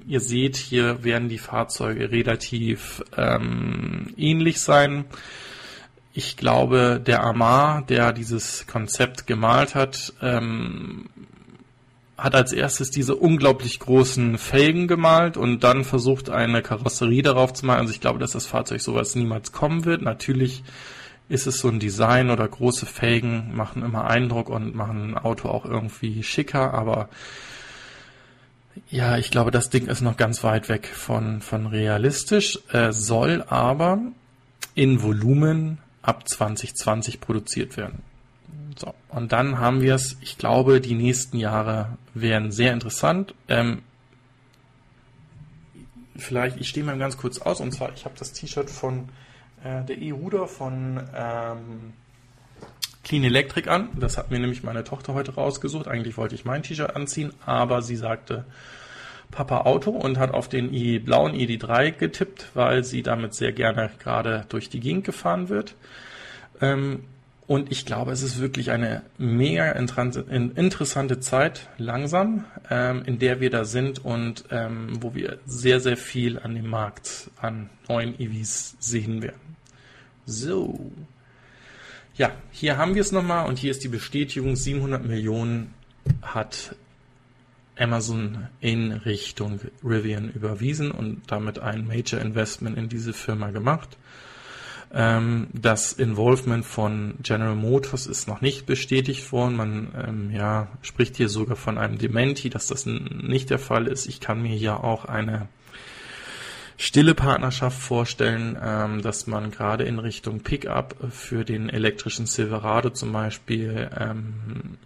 [0.06, 5.04] ihr seht, hier werden die Fahrzeuge relativ ähm, ähnlich sein.
[6.14, 11.06] Ich glaube, der Amar, der dieses Konzept gemalt hat, ähm,
[12.16, 17.66] hat als erstes diese unglaublich großen Felgen gemalt und dann versucht eine Karosserie darauf zu
[17.66, 17.80] malen.
[17.80, 20.02] Also ich glaube, dass das Fahrzeug sowas niemals kommen wird.
[20.02, 20.62] Natürlich
[21.28, 25.48] ist es so ein Design oder große Felgen machen immer Eindruck und machen ein Auto
[25.48, 27.08] auch irgendwie schicker, aber
[28.90, 33.44] ja, ich glaube, das Ding ist noch ganz weit weg von, von realistisch, äh, soll
[33.48, 34.00] aber
[34.74, 38.02] in Volumen ab 2020 produziert werden.
[38.76, 43.34] So, und dann haben wir es, ich glaube, die nächsten Jahre werden sehr interessant.
[43.48, 43.82] Ähm,
[46.16, 49.08] vielleicht, ich stehe mal ganz kurz aus, und zwar, ich habe das T-Shirt von
[49.64, 51.92] äh, der E-Ruder von ähm,
[53.04, 53.88] Clean Electric an.
[53.94, 55.88] Das hat mir nämlich meine Tochter heute rausgesucht.
[55.88, 58.44] Eigentlich wollte ich mein T-Shirt anziehen, aber sie sagte
[59.30, 63.90] Papa Auto und hat auf den I blauen ID3 getippt, weil sie damit sehr gerne
[63.98, 65.74] gerade durch die Gegend gefahren wird.
[66.60, 67.04] Ähm,
[67.46, 73.50] und ich glaube, es ist wirklich eine mega interessante Zeit, langsam, ähm, in der wir
[73.50, 78.76] da sind und ähm, wo wir sehr, sehr viel an dem Markt an neuen EVs
[78.78, 79.56] sehen werden.
[80.24, 80.92] So.
[82.14, 85.74] Ja, hier haben wir es nochmal und hier ist die Bestätigung, 700 Millionen
[86.20, 86.76] hat
[87.76, 93.96] Amazon in Richtung Rivian überwiesen und damit ein Major Investment in diese Firma gemacht.
[94.94, 99.56] Ähm, das Involvement von General Motors ist noch nicht bestätigt worden.
[99.56, 104.06] Man ähm, ja, spricht hier sogar von einem Dementi, dass das nicht der Fall ist.
[104.06, 105.48] Ich kann mir hier auch eine
[106.76, 113.12] stille Partnerschaft vorstellen, ähm, dass man gerade in Richtung Pickup für den elektrischen Silverado zum
[113.12, 114.78] Beispiel ähm,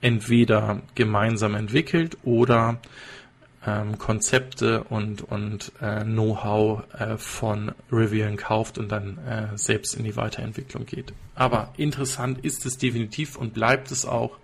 [0.00, 2.78] entweder gemeinsam entwickelt oder
[3.66, 10.04] ähm, Konzepte und, und äh, Know-how äh, von Rivian kauft und dann äh, selbst in
[10.04, 11.12] die Weiterentwicklung geht.
[11.34, 14.38] Aber interessant ist es definitiv und bleibt es auch.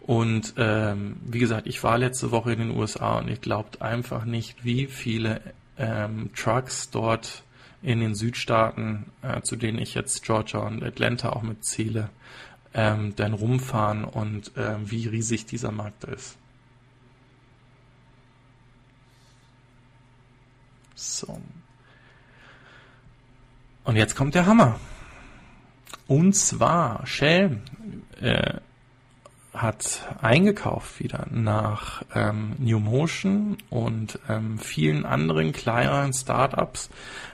[0.00, 4.24] Und ähm, wie gesagt, ich war letzte Woche in den USA und ich glaubt einfach
[4.24, 5.40] nicht, wie viele
[5.78, 7.42] ähm, Trucks dort
[7.82, 12.10] in den Südstaaten, äh, zu denen ich jetzt Georgia und Atlanta auch mitzähle,
[12.74, 16.36] ähm, dann rumfahren und ähm, wie riesig dieser Markt ist.
[20.96, 21.38] So.
[23.84, 24.80] Und jetzt kommt der Hammer.
[26.08, 27.60] Und zwar Shell
[28.20, 28.54] äh,
[29.52, 36.90] hat eingekauft wieder nach ähm, New Motion und ähm, vielen anderen kleineren Startups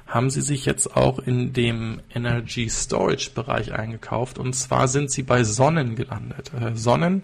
[0.07, 5.23] haben sie sich jetzt auch in dem Energy Storage Bereich eingekauft und zwar sind sie
[5.23, 6.53] bei Sonnen gelandet.
[6.55, 7.23] Äh, Sonnen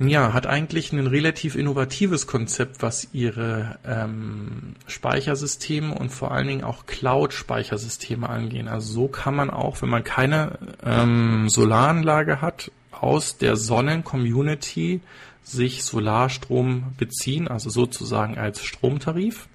[0.00, 6.64] ja, hat eigentlich ein relativ innovatives Konzept, was ihre ähm, Speichersysteme und vor allen Dingen
[6.64, 8.68] auch Cloud-Speichersysteme angehen.
[8.68, 15.00] Also so kann man auch, wenn man keine ähm, Solaranlage hat, aus der Sonnen-Community
[15.42, 19.48] sich Solarstrom beziehen, also sozusagen als Stromtarif.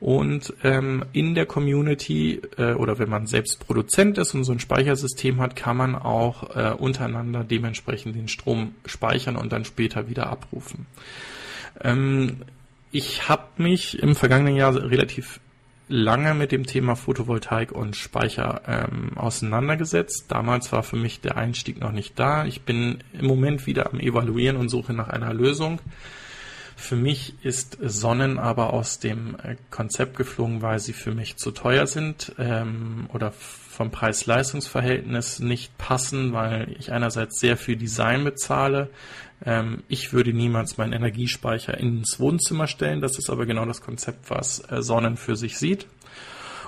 [0.00, 4.58] Und ähm, in der Community äh, oder wenn man selbst Produzent ist und so ein
[4.58, 10.28] Speichersystem hat, kann man auch äh, untereinander dementsprechend den Strom speichern und dann später wieder
[10.28, 10.86] abrufen.
[11.82, 12.38] Ähm,
[12.92, 15.38] ich habe mich im vergangenen Jahr relativ
[15.90, 20.26] lange mit dem Thema Photovoltaik und Speicher ähm, auseinandergesetzt.
[20.28, 22.46] Damals war für mich der Einstieg noch nicht da.
[22.46, 25.80] Ich bin im Moment wieder am Evaluieren und suche nach einer Lösung.
[26.80, 31.50] Für mich ist Sonnen aber aus dem äh, Konzept geflogen, weil sie für mich zu
[31.50, 38.88] teuer sind ähm, oder vom Preis-Leistungs-Verhältnis nicht passen, weil ich einerseits sehr viel Design bezahle.
[39.44, 43.02] Ähm, ich würde niemals meinen Energiespeicher ins Wohnzimmer stellen.
[43.02, 45.86] Das ist aber genau das Konzept, was äh, Sonnen für sich sieht.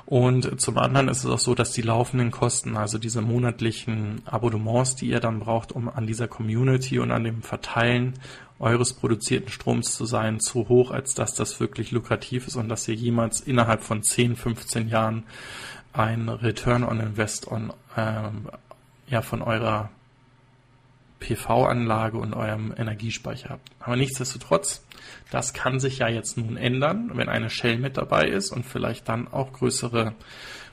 [0.04, 4.94] Und zum anderen ist es auch so, dass die laufenden Kosten, also diese monatlichen Abonnements,
[4.96, 8.14] die ihr dann braucht, um an dieser Community und an dem Verteilen
[8.62, 12.86] eures produzierten Stroms zu sein, zu hoch, als dass das wirklich lukrativ ist und dass
[12.88, 15.24] ihr jemals innerhalb von 10, 15 Jahren
[15.92, 18.48] ein Return on Invest on, ähm,
[19.08, 19.90] ja, von eurer
[21.18, 23.70] PV-Anlage und eurem Energiespeicher habt.
[23.80, 24.84] Aber nichtsdestotrotz,
[25.30, 29.08] das kann sich ja jetzt nun ändern, wenn eine Shell mit dabei ist und vielleicht
[29.08, 30.14] dann auch größere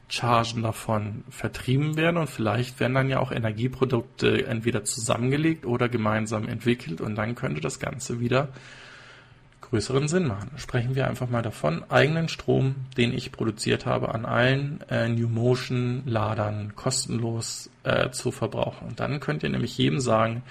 [0.10, 6.48] Chargen davon vertrieben werden und vielleicht werden dann ja auch Energieprodukte entweder zusammengelegt oder gemeinsam
[6.48, 8.50] entwickelt und dann könnte das Ganze wieder
[9.70, 10.52] größeren Sinn machen.
[10.56, 15.28] Sprechen wir einfach mal davon, eigenen Strom, den ich produziert habe, an allen äh, New
[15.28, 18.88] Motion Ladern kostenlos äh, zu verbrauchen.
[18.88, 20.42] Und dann könnt ihr nämlich jedem sagen,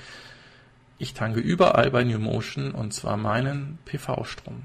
[0.98, 4.62] ich tanke überall bei New Motion und zwar meinen PV-Strom.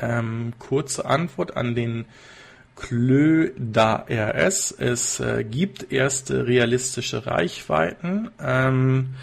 [0.00, 2.04] Ähm, kurze Antwort an den
[2.76, 4.72] Klöda RS.
[4.72, 8.30] Es äh, gibt erste realistische Reichweiten.
[8.40, 9.14] Ähm,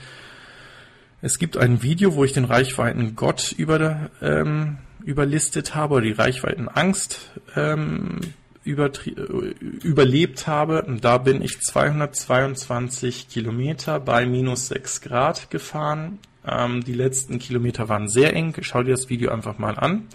[1.22, 7.32] es gibt ein Video, wo ich den Reichweiten-Gott über, ähm, überlistet habe, oder die Reichweitenangst
[7.56, 8.20] ähm,
[8.64, 10.86] überlebt habe.
[11.02, 16.20] Da bin ich 222 Kilometer bei minus 6 Grad gefahren.
[16.48, 18.56] Ähm, die letzten Kilometer waren sehr eng.
[18.62, 20.08] Schau dir das Video einfach mal an.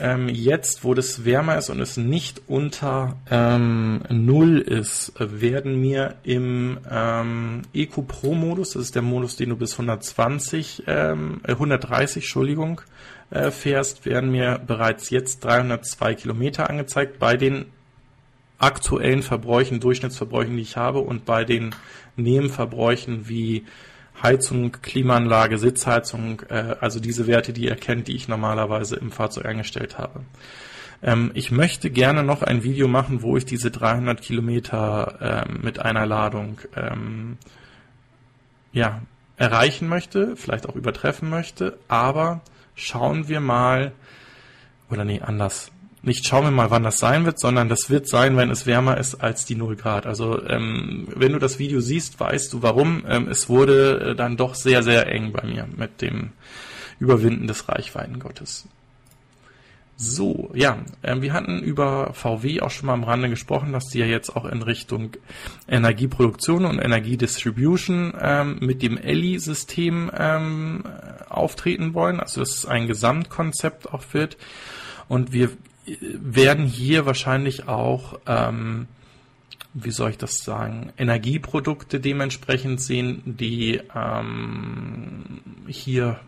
[0.00, 6.14] Ähm, jetzt, wo das wärmer ist und es nicht unter ähm, Null ist, werden mir
[6.22, 12.22] im ähm, Eco Pro Modus, das ist der Modus, den du bis 120, ähm, 130,
[12.22, 12.80] Entschuldigung,
[13.30, 17.66] äh, fährst, werden mir bereits jetzt 302 Kilometer angezeigt bei den
[18.58, 21.74] aktuellen Verbräuchen, Durchschnittsverbräuchen, die ich habe und bei den
[22.16, 23.64] Nebenverbräuchen wie
[24.22, 29.46] Heizung, Klimaanlage, Sitzheizung, äh, also diese Werte, die ihr kennt, die ich normalerweise im Fahrzeug
[29.46, 30.20] eingestellt habe.
[31.02, 35.78] Ähm, ich möchte gerne noch ein Video machen, wo ich diese 300 Kilometer ähm, mit
[35.78, 37.38] einer Ladung ähm,
[38.72, 39.02] ja,
[39.36, 42.40] erreichen möchte, vielleicht auch übertreffen möchte, aber
[42.74, 43.92] schauen wir mal,
[44.90, 45.70] oder nee, anders
[46.08, 48.96] nicht schauen wir mal, wann das sein wird, sondern das wird sein, wenn es wärmer
[48.98, 50.06] ist als die 0 Grad.
[50.06, 53.04] Also ähm, wenn du das Video siehst, weißt du warum.
[53.08, 56.30] Ähm, es wurde äh, dann doch sehr, sehr eng bei mir mit dem
[56.98, 58.66] Überwinden des Reichweitengottes.
[60.00, 63.98] So, ja, äh, wir hatten über VW auch schon mal am Rande gesprochen, dass die
[63.98, 65.10] ja jetzt auch in Richtung
[65.66, 70.84] Energieproduktion und Energiedistribution ähm, mit dem ELI-System ähm,
[71.28, 72.20] auftreten wollen.
[72.20, 74.36] Also dass es ein Gesamtkonzept auch wird.
[75.08, 75.50] Und wir
[76.00, 78.86] werden hier wahrscheinlich auch, ähm,
[79.74, 86.20] wie soll ich das sagen, Energieprodukte dementsprechend sehen, die ähm, hier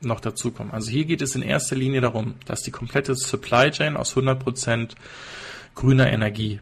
[0.00, 0.72] noch dazukommen.
[0.72, 4.90] Also hier geht es in erster Linie darum, dass die komplette Supply Chain aus 100%
[5.74, 6.60] grüner Energie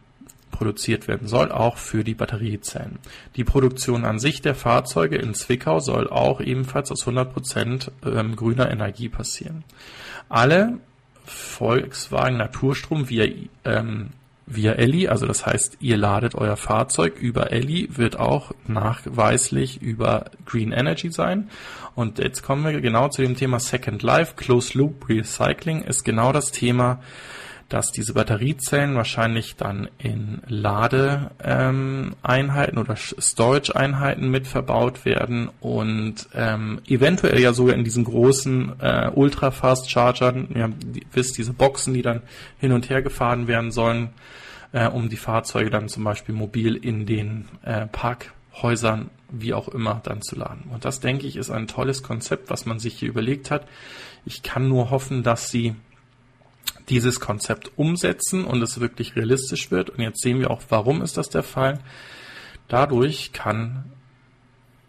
[0.51, 2.99] produziert werden soll, auch für die Batteriezellen.
[3.35, 8.69] Die Produktion an sich der Fahrzeuge in Zwickau soll auch ebenfalls aus 100% ähm, grüner
[8.69, 9.63] Energie passieren.
[10.29, 10.77] Alle
[11.31, 13.27] Volkswagen Naturstrom via,
[13.65, 14.09] ähm,
[14.45, 20.25] via Elli, also das heißt, ihr ladet euer Fahrzeug über Elli, wird auch nachweislich über
[20.45, 21.49] Green Energy sein.
[21.95, 24.35] Und jetzt kommen wir genau zu dem Thema Second Life.
[24.35, 26.99] Closed Loop Recycling ist genau das Thema,
[27.71, 37.39] dass diese Batteriezellen wahrscheinlich dann in Ladeeinheiten oder Storage-Einheiten mit verbaut werden und ähm, eventuell
[37.39, 40.67] ja sogar in diesen großen äh, Ultra-Fast-Chargern, ja,
[41.13, 42.23] wisst, diese Boxen, die dann
[42.59, 44.09] hin und her gefahren werden sollen,
[44.73, 50.01] äh, um die Fahrzeuge dann zum Beispiel mobil in den äh, Parkhäusern wie auch immer
[50.03, 50.65] dann zu laden.
[50.73, 53.65] Und das denke ich ist ein tolles Konzept, was man sich hier überlegt hat.
[54.25, 55.73] Ich kann nur hoffen, dass sie
[56.89, 59.89] dieses Konzept umsetzen und es wirklich realistisch wird.
[59.89, 61.79] Und jetzt sehen wir auch, warum ist das der Fall.
[62.67, 63.85] Dadurch kann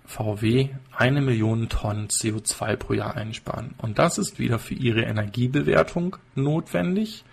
[0.05, 3.75] VW eine Million Tonnen CO2 pro Jahr einsparen.
[3.79, 7.25] Und das ist wieder für ihre Energiebewertung notwendig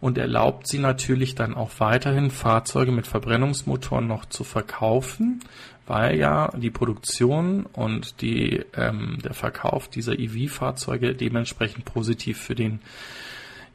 [0.00, 5.40] und erlaubt sie natürlich dann auch weiterhin Fahrzeuge mit Verbrennungsmotoren noch zu verkaufen,
[5.86, 12.80] weil ja die Produktion und die, ähm, der Verkauf dieser EV-Fahrzeuge dementsprechend positiv für den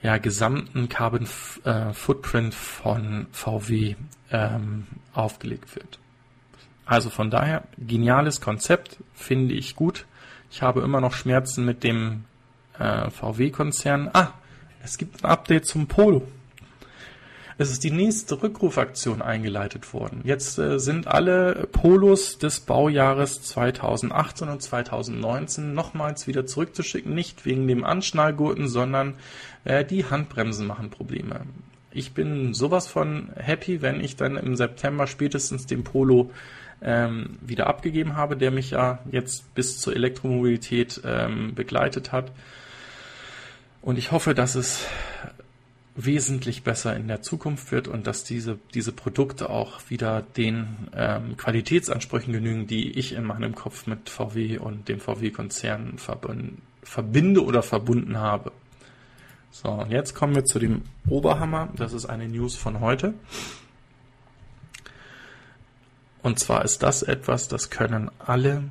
[0.03, 1.27] ja, gesamten Carbon
[1.63, 3.95] äh, Footprint von VW
[4.31, 5.97] ähm, aufgelegt wird.
[6.85, 10.05] Also von daher, geniales Konzept, finde ich gut.
[10.51, 12.25] Ich habe immer noch Schmerzen mit dem
[12.77, 14.09] äh, VW-Konzern.
[14.11, 14.33] Ah,
[14.83, 16.27] es gibt ein Update zum Polo.
[17.63, 20.19] Es ist die nächste Rückrufaktion eingeleitet worden.
[20.25, 27.15] Jetzt äh, sind alle Polos des Baujahres 2018 und 2019 nochmals wieder zurückzuschicken.
[27.15, 29.13] Nicht wegen dem Anschnallgurten, sondern
[29.63, 31.45] äh, die Handbremsen machen Probleme.
[31.89, 36.31] Ich bin sowas von happy, wenn ich dann im September spätestens den Polo
[36.81, 42.33] ähm, wieder abgegeben habe, der mich ja jetzt bis zur Elektromobilität ähm, begleitet hat.
[43.81, 44.85] Und ich hoffe, dass es
[45.95, 51.37] wesentlich besser in der Zukunft wird und dass diese, diese Produkte auch wieder den ähm,
[51.37, 55.97] Qualitätsansprüchen genügen, die ich in meinem Kopf mit VW und dem VW-Konzern
[56.81, 58.51] verbinde oder verbunden habe.
[59.51, 61.69] So, und jetzt kommen wir zu dem Oberhammer.
[61.75, 63.13] Das ist eine News von heute.
[66.23, 68.63] Und zwar ist das etwas, das können alle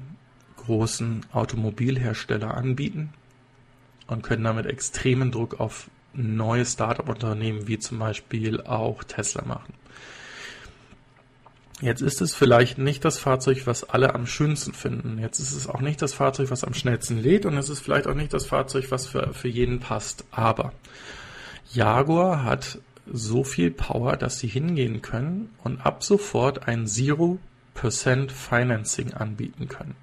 [0.57, 3.13] großen Automobilhersteller anbieten
[4.09, 9.75] und können damit extremen Druck auf neue Startup-Unternehmen wie zum Beispiel auch Tesla machen.
[11.81, 15.19] Jetzt ist es vielleicht nicht das Fahrzeug, was alle am schönsten finden.
[15.19, 18.07] Jetzt ist es auch nicht das Fahrzeug, was am schnellsten lädt und es ist vielleicht
[18.07, 20.25] auch nicht das Fahrzeug, was für, für jeden passt.
[20.31, 20.73] Aber
[21.73, 22.79] Jaguar hat
[23.11, 27.39] so viel Power, dass sie hingehen können und ab sofort ein Zero
[27.75, 29.97] Percent Financing anbieten können.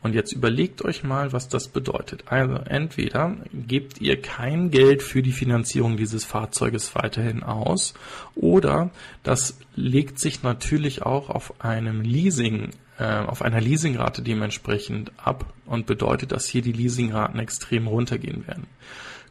[0.00, 2.24] Und jetzt überlegt euch mal, was das bedeutet.
[2.26, 7.94] Also entweder gebt ihr kein Geld für die Finanzierung dieses Fahrzeuges weiterhin aus
[8.36, 8.90] oder
[9.24, 15.86] das legt sich natürlich auch auf einem Leasing, äh, auf einer Leasingrate dementsprechend ab und
[15.86, 18.68] bedeutet, dass hier die Leasingraten extrem runtergehen werden.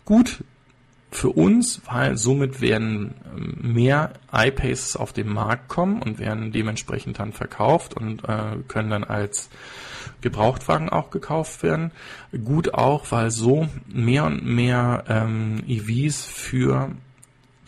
[0.04, 0.44] Gut,
[1.12, 7.20] für uns, weil somit werden ähm, mehr iPaces auf den Markt kommen und werden dementsprechend
[7.20, 9.50] dann verkauft und äh, können dann als
[10.22, 11.92] Gebrauchtwagen auch gekauft werden.
[12.44, 16.92] Gut auch, weil so mehr und mehr ähm, EVs für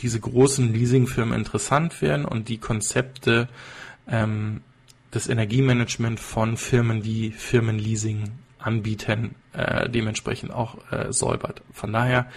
[0.02, 3.50] diese großen Leasingfirmen interessant werden und die Konzepte
[4.08, 4.62] ähm,
[5.14, 11.62] des Energiemanagement von Firmen, die Firmenleasing anbieten, äh, dementsprechend auch äh, säubert.
[11.74, 12.28] Von daher,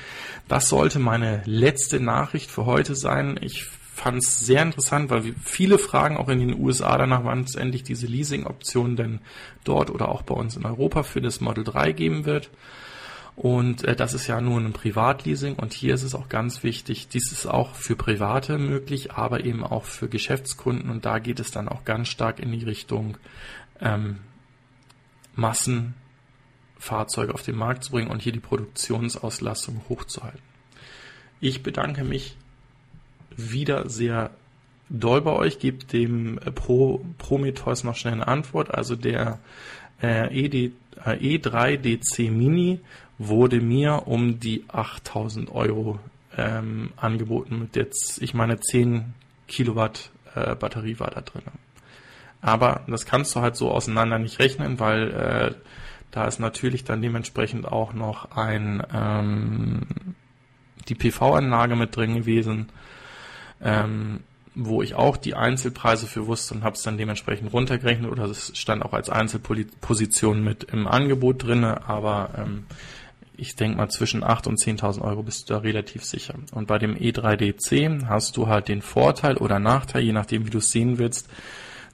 [0.48, 3.38] das sollte meine letzte Nachricht für heute sein.
[3.40, 7.54] Ich fand es sehr interessant, weil viele Fragen auch in den USA danach, wann es
[7.54, 9.20] endlich diese Leasing-Option denn
[9.64, 12.50] dort oder auch bei uns in Europa für das Model 3 geben wird.
[13.36, 17.08] Und äh, das ist ja nur ein Privatleasing und hier ist es auch ganz wichtig,
[17.08, 21.50] dies ist auch für Private möglich, aber eben auch für Geschäftskunden und da geht es
[21.50, 23.16] dann auch ganz stark in die Richtung
[23.80, 24.18] ähm,
[25.34, 25.94] Massen
[26.78, 30.42] Fahrzeuge auf den Markt zu bringen und hier die Produktionsauslastung hochzuhalten.
[31.40, 32.36] Ich bedanke mich
[33.36, 34.30] wieder sehr
[34.88, 38.72] doll bei euch, gebt dem äh, Pro, Prometheus noch schnell eine Antwort.
[38.72, 39.38] Also der
[40.02, 40.72] äh, ED,
[41.04, 42.80] äh, E3DC Mini
[43.18, 45.98] wurde mir um die 8000 Euro
[46.36, 49.14] ähm, angeboten mit jetzt, ich meine 10
[49.48, 51.42] Kilowatt äh, Batterie war da drin.
[52.40, 55.54] Aber das kannst du halt so auseinander nicht rechnen, weil äh,
[56.10, 59.82] da ist natürlich dann dementsprechend auch noch ein ähm,
[60.88, 62.68] die PV-Anlage mit drin gewesen,
[63.62, 64.20] ähm,
[64.54, 68.52] wo ich auch die Einzelpreise für wusste und habe es dann dementsprechend runtergerechnet oder es
[68.54, 72.64] stand auch als Einzelposition mit im Angebot drinne, aber ähm,
[73.36, 76.34] ich denke mal zwischen 8 und 10.000 Euro bist du da relativ sicher.
[76.52, 80.58] Und bei dem E3DC hast du halt den Vorteil oder Nachteil, je nachdem wie du
[80.58, 81.28] es sehen willst,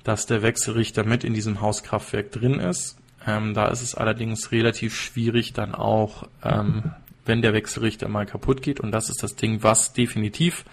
[0.03, 2.97] dass der Wechselrichter mit in diesem Hauskraftwerk drin ist.
[3.27, 6.93] Ähm, da ist es allerdings relativ schwierig dann auch, ähm,
[7.25, 8.81] wenn der Wechselrichter mal kaputt geht.
[8.81, 10.65] Und das ist das Ding, was definitiv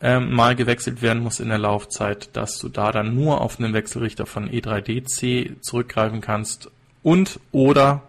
[0.00, 3.74] ähm, mal gewechselt werden muss in der Laufzeit, dass du da dann nur auf einen
[3.74, 6.70] Wechselrichter von E3DC zurückgreifen kannst
[7.02, 8.02] und oder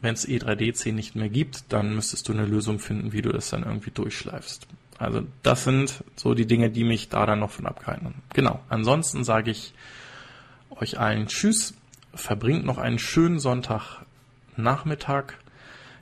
[0.00, 3.50] wenn es E3DC nicht mehr gibt, dann müsstest du eine Lösung finden, wie du das
[3.50, 4.66] dann irgendwie durchschleifst.
[4.98, 8.14] Also das sind so die Dinge, die mich da dann noch von abhalten.
[8.32, 8.60] Genau.
[8.68, 9.72] Ansonsten sage ich
[10.70, 11.74] euch allen Tschüss
[12.14, 15.34] verbringt noch einen schönen Sonntagnachmittag.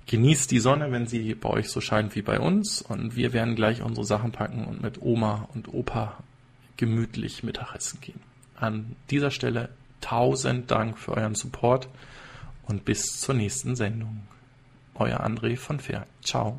[0.07, 2.83] Genießt die Sonne, wenn sie bei euch so scheint wie bei uns.
[2.83, 6.23] Und wir werden gleich unsere Sachen packen und mit Oma und Opa
[6.77, 8.21] gemütlich Mittagessen gehen.
[8.57, 9.69] An dieser Stelle
[10.01, 11.89] tausend Dank für euren Support
[12.67, 14.23] und bis zur nächsten Sendung.
[14.95, 16.07] Euer André von Fair.
[16.23, 16.51] Ciao.